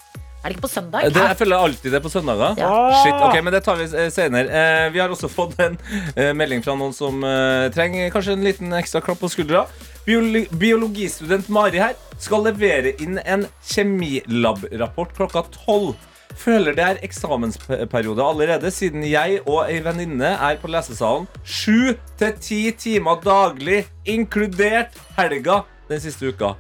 [0.45, 1.03] Er det ikke på søndag?
[1.11, 2.55] Det, jeg føler alltid det på søndager.
[2.61, 2.75] Ja.
[3.03, 4.47] Shit, ok, men det tar vi eh, senere.
[4.47, 5.75] Eh, vi har også fått en
[6.15, 9.65] eh, melding fra noen som eh, trenger kanskje en liten ekstra klapp på skuldra.
[10.07, 15.97] Bioli biologistudent Mari her skal levere inn en kjemilab-rapport klokka tolv.
[16.37, 22.39] Føler det er eksamensperiode allerede, siden jeg og ei venninne er på lesesalen sju til
[22.39, 26.55] ti timer daglig, inkludert helga den siste uka.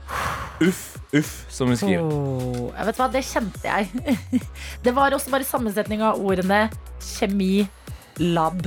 [0.64, 2.02] Uff, uff, som hun skriver.
[2.02, 4.40] Oh, jeg vet hva, Det kjente jeg.
[4.84, 6.64] Det var også bare sammensetning av ordene
[7.14, 7.68] kjemi,
[8.26, 8.64] lab,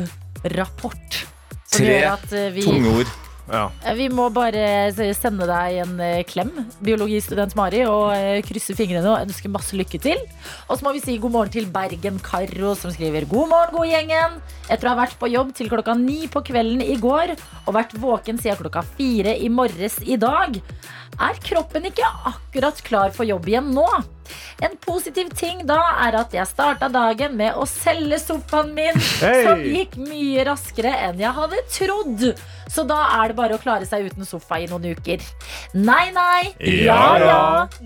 [0.55, 1.25] rapport.
[1.65, 3.17] Som Tre gjør at eh, vi, tunge ord.
[3.49, 6.51] Eh, vi må bare sende deg en eh, klem,
[6.85, 10.21] biologistudent Mari, og eh, krysse fingrene og ønske masse lykke til.
[10.67, 13.89] Og så må vi si god morgen til Bergen Karro, som skriver god morgen, god
[13.89, 14.37] gjengen.
[14.69, 17.97] Etter å ha vært på jobb til klokka ni på kvelden i går og vært
[17.97, 20.61] våken siden klokka fire i morges i dag,
[21.19, 23.87] er kroppen ikke akkurat klar for jobb igjen nå.
[24.65, 29.43] En positiv ting da er at jeg starta dagen med å selge sofaen min, hey.
[29.47, 32.25] som gikk mye raskere enn jeg hadde trodd.
[32.69, 35.23] Så da er det bare å klare seg uten sofa i noen uker.
[35.73, 36.53] Nei, nei.
[36.85, 37.39] Ja, Ja.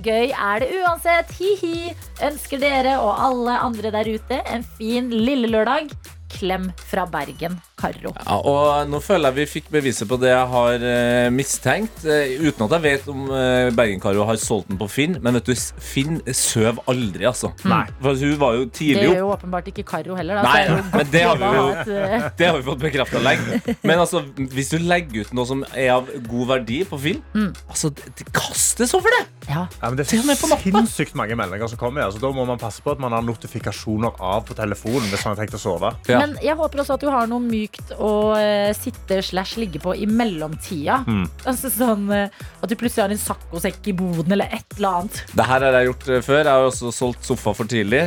[0.04, 1.32] Gøy er det uansett.
[1.40, 1.94] Hi-hi.
[2.28, 5.94] Ønsker dere og alle andre der ute en fin lille lørdag.
[6.34, 8.12] Klem fra Bergen, Karro.
[8.16, 12.04] Ja, og nå føler jeg vi fikk beviset på det jeg har eh, mistenkt.
[12.06, 15.18] eh, uten at jeg vet om uh, Bergen-Karo har solgt den på Finn.
[15.26, 17.50] Men vet du, Finn søv aldri, altså.
[17.66, 17.82] Nei.
[18.04, 19.20] For hun var jo Det tidlig gjør opp.
[19.24, 20.40] jo åpenbart ikke Karro heller.
[20.40, 22.84] Da, Nei, så er men det har vi jo et, eh, Det har vi fått
[22.86, 23.62] bekrefta lenge.
[23.84, 24.22] Men altså,
[24.54, 27.52] hvis du legger ut noe som er av god verdi på Finn, Mm.
[27.70, 29.24] altså, det, det kastes over det!
[29.50, 29.66] Ja.
[29.82, 30.22] men det er
[30.64, 32.06] sinnssykt mange meldinger som kommer.
[32.06, 35.34] Altså, da må man passe på at man har notifikasjoner av på telefonen hvis man
[35.36, 35.90] har tenkt å sove.
[36.08, 37.44] Men jeg håper også at du har noe
[37.74, 41.04] mykt å eh, sitte slash ligge på i mellomtida.
[41.08, 41.26] Mm.
[41.46, 42.30] Altså sånn eh,
[42.62, 45.24] At du plutselig har en saccosekk i boden eller et eller annet.
[45.34, 46.44] Det her har jeg gjort eh, før.
[46.44, 48.04] Jeg har også solgt sofa for tidlig.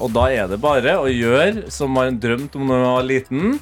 [0.00, 3.56] Og da er det bare å gjøre som man drømte om da man var liten.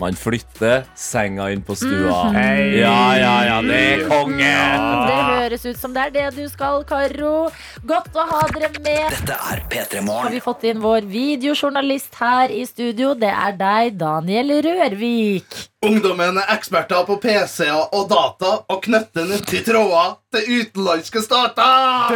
[0.00, 2.30] Man flytter senga inn på stua.
[2.30, 2.36] Mhm.
[2.36, 2.80] Hei.
[2.80, 4.52] Ja, ja, ja, det er konge!
[5.08, 7.50] Det høres ut som det er det du skal, Karo.
[7.86, 9.10] Godt å ha dere med.
[9.12, 13.12] Dette er P3 Har vi fått inn vår videojournalist her i studio.
[13.14, 15.71] Det er deg, Daniel Rørvik.
[15.82, 22.14] Ungdommen er eksperter på PC-er og data og knytter nyttige tråder til utenlandske stater!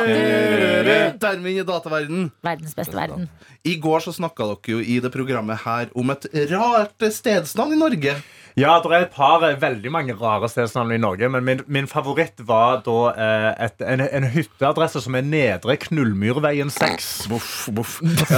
[1.18, 2.28] Dermed inn i dataverden.
[2.46, 3.26] Verdens beste verden.
[3.66, 7.80] I går så snakka dere jo i det programmet her om et rart stedsnavn i
[7.80, 8.14] Norge.
[8.56, 11.84] Ja, det er et par eh, veldig mange rare stedsnavn i Norge, men min, min
[11.90, 17.10] favoritt var da eh, et, en, en hytteadresse som er Nedre Knullmyrveien 6.
[17.28, 17.98] Voff, boff.
[18.06, 18.30] Det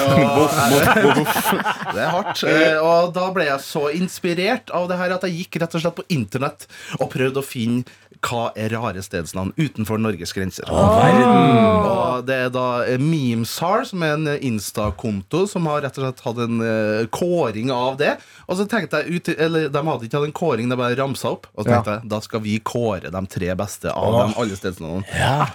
[2.03, 2.43] er hardt.
[2.51, 5.87] Eh, Og da ble jeg så inspirert av det her at jeg gikk rett og
[5.87, 6.66] slett på internett
[6.99, 7.87] og prøvde å finne
[8.19, 10.66] hva er rare stedsnavn utenfor Norges grenser.
[10.66, 16.09] Og det er da eh, Memesar, som er en eh, Insta-konto, som har rett og
[16.09, 18.16] slett hatt en eh, kåring av det.
[18.51, 21.31] Og så tenkte jeg ut, eller De hadde ikke hatt en kåring, de bare ramsa
[21.37, 21.47] opp.
[21.55, 24.19] Og så tenkte jeg da skal vi kåre de tre beste av Åh.
[24.25, 25.05] dem alle stedsnavnene.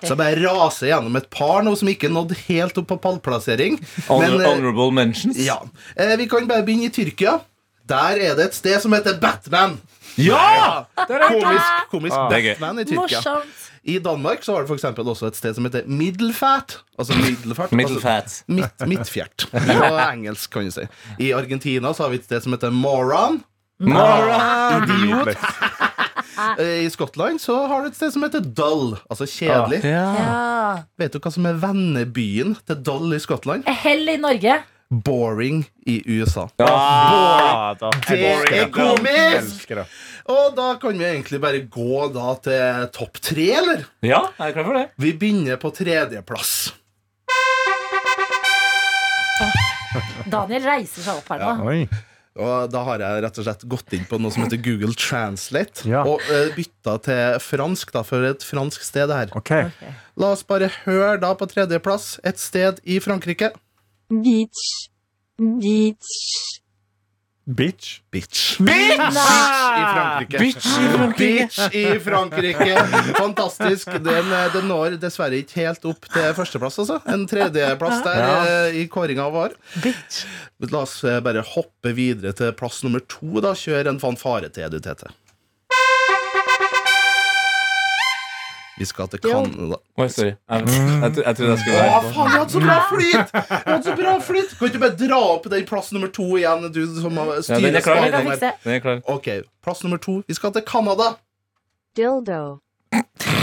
[0.04, 3.80] Så jeg bare raser gjennom et par nå som ikke nådde helt opp på pallplassering.
[4.10, 5.38] Men, eh, honorable mentions.
[5.42, 5.60] ja.
[5.98, 7.40] Eh, vi kan bare begynne i Tyrkia.
[7.90, 9.76] Der er det et sted som heter Batman.
[10.16, 10.86] Ja!
[10.96, 12.30] Det er komisk, komisk Ah.
[12.30, 12.54] Det er gøy.
[12.60, 13.20] Batman i Tyrkia.
[13.20, 13.60] Morsomt.
[13.84, 16.78] I Danmark så har du for eksempel også et sted som heter Middelfat.
[16.98, 17.72] Altså middelfart.
[17.76, 18.24] Middelfat.
[18.24, 19.48] Altså, midt, midtfjert.
[19.52, 20.86] På engelsk, kan du si.
[21.20, 23.42] I Argentina så har vi et sted som heter Moron.
[23.84, 24.84] Moron!
[24.90, 25.38] Idiot.
[26.84, 28.96] I Skottland så har du et sted som heter Dull.
[29.10, 29.84] Altså kjedelig.
[29.86, 30.84] Ja.
[31.00, 33.68] Vet du hva som er vennebyen til Dull i Skottland?
[33.84, 34.62] Hell i Norge.
[34.94, 36.48] Boring i USA.
[36.62, 38.04] Ja, boring.
[38.10, 39.72] Det er komisk!
[40.30, 43.84] Og da kan vi egentlig bare gå da til topp tre, eller?
[44.06, 44.86] Ja, jeg er klar for det.
[45.02, 46.54] Vi begynner på tredjeplass.
[50.30, 51.54] Daniel reiser seg opp her nå.
[51.70, 52.13] Oi.
[52.34, 55.86] Og da har jeg rett og slett gått inn på noe som heter Google Translate.
[55.90, 56.02] Ja.
[56.10, 59.36] Og uh, bytta til fransk, da, for et fransk sted det her.
[59.38, 59.70] Okay.
[60.18, 63.54] La oss bare høre da på tredjeplass et sted i Frankrike.
[64.10, 64.66] Beach.
[65.38, 66.63] Beach.
[67.46, 68.00] Bitch.
[68.12, 68.58] Bitch.
[68.64, 69.00] Bitch!
[69.00, 70.38] i Frankrike.
[70.40, 71.40] Bitch i Frankrike.
[71.44, 72.78] Bitch i Frankrike.
[73.18, 73.88] Fantastisk.
[74.06, 77.02] Den, eh, den når dessverre ikke helt opp til førsteplass, altså.
[77.12, 78.38] En tredjeplass der Ja.
[78.70, 79.52] eh, i kåringa var.
[80.72, 83.42] La oss eh, bare hoppe videre til plass nummer to.
[83.44, 85.12] da Kjør en fanfare til, du, Tete.
[88.80, 89.76] Vi skal til Canada.
[89.98, 90.32] Oi, sorry.
[90.50, 93.34] Jeg, jeg, tro- jeg trodde jeg skulle Å, være faen, jeg hadde så bra flyt!
[93.34, 96.26] Jeg hadde så bra flyt Kan ikke du bare dra opp den plass nummer to
[96.40, 96.66] igjen?
[96.74, 98.02] Du som har Ja, den er klar.
[98.02, 98.32] Den her.
[98.50, 99.02] er- den er klar.
[99.14, 99.30] Ok,
[99.64, 100.16] plass nummer to.
[100.28, 101.12] Vi skal til Canada.
[101.96, 102.42] Dildo.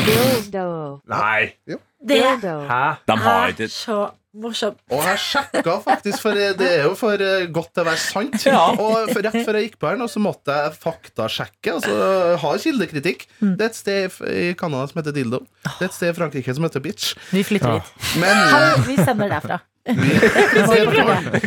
[0.07, 0.67] Dildo.
[1.07, 1.53] Nei.
[1.67, 1.79] Det
[2.11, 2.57] Dildo.
[2.67, 2.83] Hæ?
[3.07, 4.01] De har ikke så
[4.37, 4.79] morsomt.
[4.95, 8.37] Og jeg sjekka faktisk, for det er jo for eh, godt til å være sant.
[8.47, 8.61] Ja.
[8.79, 11.75] Og for rett før jeg gikk på her, nå, så måtte jeg faktasjekke.
[11.79, 11.97] Altså
[12.45, 13.27] ha kildekritikk.
[13.41, 13.57] Mm.
[13.59, 15.43] Det er et sted i Canada som heter Dildo.
[15.67, 17.15] Det er et sted i Frankrike som heter Bitch.
[17.35, 17.81] Vi flytter Ja.
[17.83, 18.15] dit.
[18.23, 19.61] Men Hallo, vi sender derfra.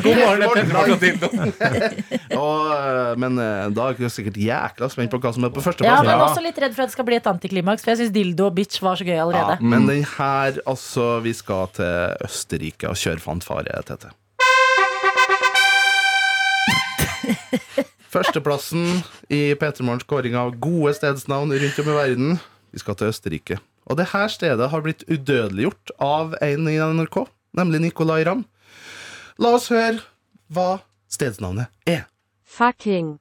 [0.04, 0.44] God morgen.
[2.34, 5.64] Og, eh, men eh, da er jeg sikkert jækla spent på hva som er på
[5.84, 8.16] Ja, men også litt redd for at det skal bli et antiklimaks, for jeg syns
[8.16, 9.56] dildo og bitch var så gøy allerede.
[9.60, 11.94] Ja, men den her, altså Vi skal til
[12.26, 14.10] Østerrike og kjøre fanfare, Tete.
[18.14, 22.36] Førsteplassen i P3 Morgens kåring av gode stedsnavn rundt om i verden.
[22.74, 23.58] Vi skal til Østerrike.
[23.90, 27.26] Og det her stedet har blitt udødeliggjort av en i NRK,
[27.58, 28.46] nemlig Nicolay Ramm.
[29.42, 30.00] La oss høre
[30.54, 30.80] hva
[31.10, 32.06] stedsnavnet er.
[32.46, 33.18] Fucking.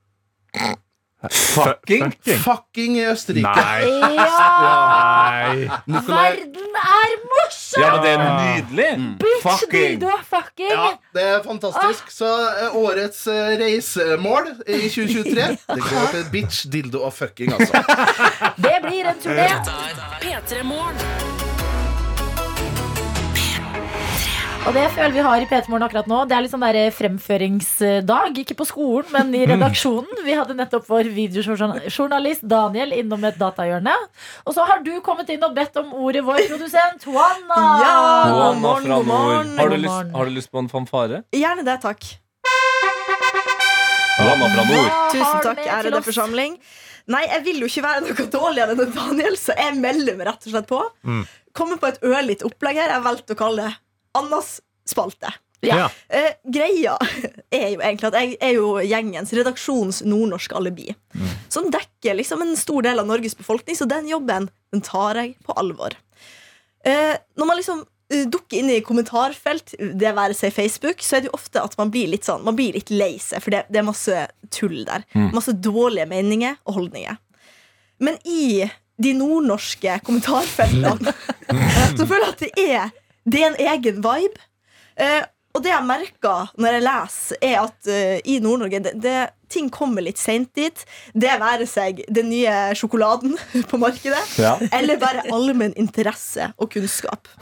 [1.31, 2.13] Fucking?
[2.43, 3.53] Fucking i Østerrike.
[3.55, 3.85] Nei.
[4.19, 5.71] Nei.
[5.87, 7.83] Nicolai Verden er morsom!
[7.83, 8.89] Ja, men det er nydelig.
[9.23, 10.01] Bitch, Fucking.
[10.01, 10.73] dildo, fucking!
[10.75, 12.11] Ja, det er fantastisk.
[12.11, 17.85] Så eh, årets eh, reisemål i 2023 Det går til bitch, dildo og fucking, altså.
[18.67, 19.49] Det blir en turné.
[20.27, 21.32] P3 Morgen.
[24.63, 26.63] Og det jeg føler vi har i P3 Morgen akkurat nå, det er litt sånn
[26.63, 28.37] der fremføringsdag.
[28.45, 30.21] Ikke på skolen, men i redaksjonen.
[30.23, 33.97] Vi hadde nettopp vår videojournalist Daniel innom et datahjørne.
[34.47, 37.59] Og så har du kommet inn og bedt om ordet vår produsent Juana.
[37.83, 39.53] Ja, god Juana morgen, fra god morgen.
[39.59, 41.23] Har du, lyst, har du lyst på en fanfare?
[41.35, 42.11] Gjerne det, takk.
[44.23, 44.91] Juana fra nord.
[45.11, 46.59] Tusen takk, ærede forsamling.
[47.11, 50.47] Nei, jeg vil jo ikke være noe dårligere enn Daniel, så jeg melder meg rett
[50.47, 50.85] og slett på.
[51.03, 51.25] Mm.
[51.51, 52.95] Kommer på et ørlite opplegg her.
[52.95, 53.81] Jeg valgte å kalle det
[54.19, 55.33] Annas spalte.
[55.63, 55.87] Ja.
[56.09, 56.97] Eh, greia
[57.55, 60.91] er jo egentlig at jeg er jo gjengens redaksjons nordnorske alibi.
[61.53, 65.37] Som dekker liksom en stor del av Norges befolkning, så den jobben den tar jeg
[65.47, 65.95] på alvor.
[66.85, 71.25] Eh, når man liksom eh, dukker inn i kommentarfelt, det være seg Facebook, så er
[71.25, 73.67] det jo ofte at man blir litt sånn Man blir litt lei seg, for det,
[73.71, 75.07] det er masse tull der.
[75.15, 75.31] Mm.
[75.37, 77.21] Masse dårlige meninger og holdninger.
[78.03, 78.65] Men i
[79.03, 81.15] de nordnorske kommentarfeltene
[81.99, 82.91] så føler jeg at det er,
[83.25, 84.49] det er en egen vibe.
[85.01, 89.17] Eh, og det jeg merker når jeg leser, er at eh, i Nord-Norge det, det,
[89.53, 90.85] ting kommer litt seint dit.
[91.13, 93.37] Det være seg den nye sjokoladen
[93.71, 94.55] på markedet, Ja.
[94.73, 97.29] eller bare allmenn interesse og kunnskap.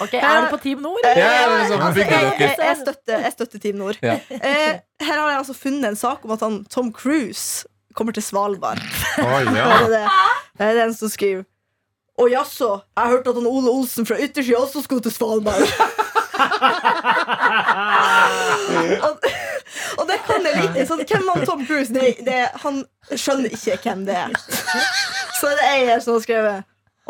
[0.00, 1.02] Ok, Er du på Team Nord?
[1.04, 3.98] Ja, sånn altså, jeg, jeg, jeg, støtter, jeg støtter Team Nord.
[4.00, 4.14] Ja.
[4.32, 8.24] Eh, her har jeg altså funnet en sak om at han, Tom Cruise kommer til
[8.24, 8.80] Svalbard.
[9.20, 9.50] Oh, ja.
[9.52, 10.00] det, er det,
[10.56, 11.44] det er den som skriver
[12.20, 12.68] Å jaså,
[12.98, 15.64] jeg hørte at han Ole Olsen fra Yttersida også skulle til Svalbard.
[19.06, 19.12] og,
[19.96, 20.84] og det kan jeg like.
[20.88, 21.90] Sånn, hvem er Tom Cruise?
[21.94, 22.74] Det, det, han
[23.14, 24.32] skjønner ikke hvem det er.
[25.38, 26.56] Så det er jeg som har skrevet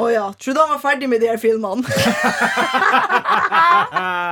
[0.01, 1.85] å ja, trodde han var ferdig med de her filmene.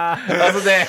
[0.08, 0.88] Altså, det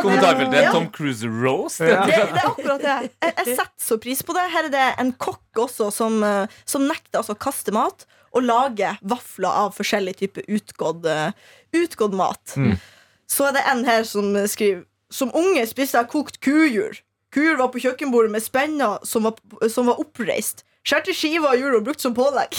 [0.00, 0.72] kommentarfeltet er Ja.
[0.72, 1.80] Tom Cruise roast.
[1.82, 2.94] Det, det, det er akkurat det.
[3.02, 4.44] Jeg, jeg setter så pris på det.
[4.52, 8.42] Her er det en kokk også som, eh, som nekter altså å kaste mat og
[8.48, 11.32] lage vafler av forskjellig type utgått, eh,
[11.76, 12.56] utgått mat.
[12.56, 12.74] Mm.
[13.28, 16.96] Så er det en her som skriver Som unge spiste jeg kokt kujur.
[17.32, 19.34] Kujur var på kjøkkenbordet med spenner som var,
[19.68, 20.62] som var oppreist.
[20.88, 22.56] Skjærte skiver av jul og brukt som pålegg.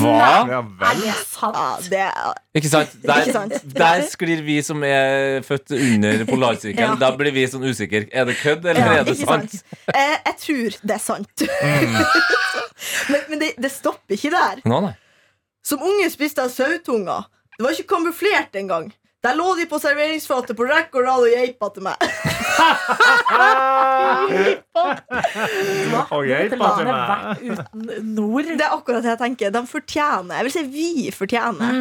[0.00, 0.14] Hva?
[0.50, 1.54] Ja, Er det sant?
[1.54, 2.96] Ja, det er, Ikke sant?
[3.04, 3.52] Der, Ikke sant?
[3.76, 6.96] der sklir vi som er født under polarsirkelen.
[6.96, 6.98] Ja.
[7.04, 8.08] Da blir vi sånn usikre.
[8.10, 9.52] Er det kødd, eller Ja, er det sant?
[9.52, 9.78] sant?
[9.94, 11.46] Eh, jeg tror det er sant.
[13.12, 14.62] men men det, det stopper ikke der.
[14.68, 14.94] Nå, nei.
[15.66, 17.26] Som unge spiste jeg sautunger.
[17.56, 18.92] Det var ikke kamuflert engang.
[19.24, 21.96] Der lå de på serveringsfatet på rekke og rad og geipa til meg.
[26.14, 27.40] Og geipa til meg.
[27.42, 28.50] uten nord.
[28.52, 29.50] Det er akkurat det jeg tenker.
[29.54, 31.72] De fortjener Jeg vil si vi fortjener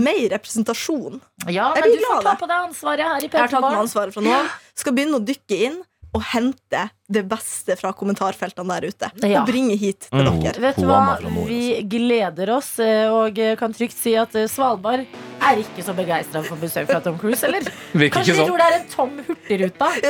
[0.00, 1.20] mer representasjon.
[1.52, 4.16] Ja, men du får ta på deg ansvaret her i Jeg har tatt med ansvaret
[4.16, 4.38] fra nå.
[4.78, 5.82] Skal begynne å dykke inn
[6.14, 9.08] og hente det beste fra kommentarfeltene der ute.
[9.26, 9.40] Ja.
[9.42, 10.52] Og bringe hit til dere.
[10.62, 11.16] Vet du hva?
[11.48, 15.02] Vi gleder oss eh, og kan trygt si at eh, Svalbard
[15.44, 17.66] er ikke så begeistra for besøk fra Tom Cruise, eller?
[17.98, 18.52] Virker Kanskje de sånn.
[18.52, 19.90] tror det er en tom hurtigruta?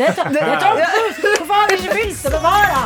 [0.00, 1.36] Det er Tom, det er Tom Cruise!
[1.36, 2.82] Hvorfor har vi ikke fylt det med da?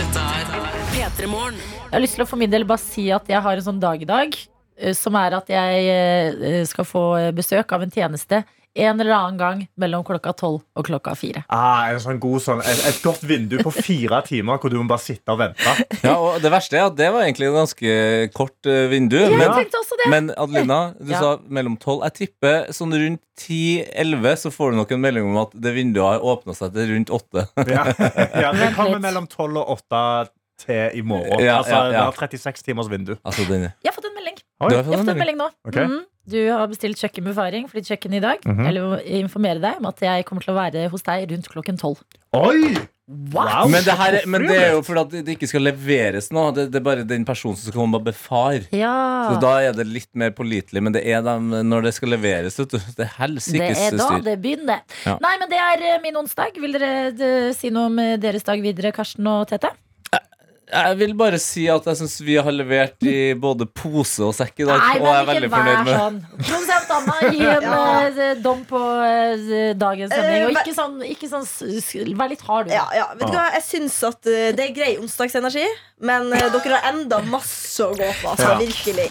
[0.00, 1.60] Dette er P3 Morgen.
[1.84, 3.80] Jeg har lyst til å for min del bare si at jeg har en sånn
[3.82, 4.34] dag i dag,
[4.80, 7.04] eh, som er at jeg skal få
[7.36, 8.40] besøk av en tjeneste
[8.74, 11.44] en eller annen gang mellom klokka tolv og klokka fire.
[11.52, 14.86] Ah, en sånn god sånn, et, et godt vindu på fire timer hvor du må
[14.90, 15.74] bare sitte og vente.
[16.02, 17.94] Ja, og Det verste er at det var egentlig et ganske
[18.34, 19.16] kort uh, vindu.
[19.20, 20.10] Jeg men, tenkte også det.
[20.10, 21.22] men Adelina, du Ja.
[21.22, 22.02] sa mellom tolv.
[22.08, 26.06] Jeg tipper sånn rundt 10-11 så får du nok en melding om at det vinduet
[26.18, 27.46] har åpna seg til rundt åtte.
[27.70, 27.86] Ja,
[28.42, 30.02] ja Det kommer mellom 12 og 8
[30.64, 31.40] til i morgen.
[31.42, 32.10] Ja, altså, ja, ja.
[32.10, 33.16] Det er 36 timers vindu.
[33.24, 34.13] Altså, den, Jeg har fått en melding.
[34.64, 34.72] Oi.
[34.74, 35.50] Jeg har fått en melding nå.
[35.68, 35.76] Ok.
[35.84, 36.02] Mhm.
[36.24, 38.40] Du har bestilt kjøkkenbefaring for ditt kjøkken i dag.
[38.48, 41.50] Mm Jeg vil informere deg om at jeg kommer til å være hos deg rundt
[41.52, 42.00] klokken tolv.
[42.32, 42.74] Oi!
[43.34, 43.68] What?
[43.68, 46.46] Men, det her, er- men det er jo fordi det ikke skal leveres nå.
[46.56, 48.62] Det, det er bare den personen som skal komme og befare.
[48.72, 48.94] Ja.
[49.28, 50.80] Så da er det litt mer pålitelig.
[50.80, 52.56] Men det er dem når det skal leveres.
[52.58, 52.78] Vet du.
[52.96, 54.80] Det er Det er da det begynner.
[55.04, 55.18] Ja.
[55.20, 56.56] Nei, men det er eh, min onsdag.
[56.56, 59.68] Vil dere de, si noe om eh, deres dag videre, Karsten og Tete?
[60.64, 64.62] Jeg vil bare si at jeg syns vi har levert i både pose og sekk
[64.64, 64.80] i dag.
[64.80, 66.16] Nei, og jeg er veldig fornøyd med sånn.
[66.38, 67.82] Produsent Anna, gi en Ja.
[68.08, 70.40] eh, dom på eh, dagens sending.
[70.40, 72.74] Eh, Og ikke sånn, ikke sånn Vær litt hard, du.
[72.74, 73.50] Ja, ja, vet du hva?
[73.58, 75.66] Jeg syns at eh, det er grei onsdagsenergi,
[76.00, 78.32] men eh, dere har enda masse å gå på.
[78.32, 78.58] Altså, Ja.
[78.64, 79.10] Virkelig.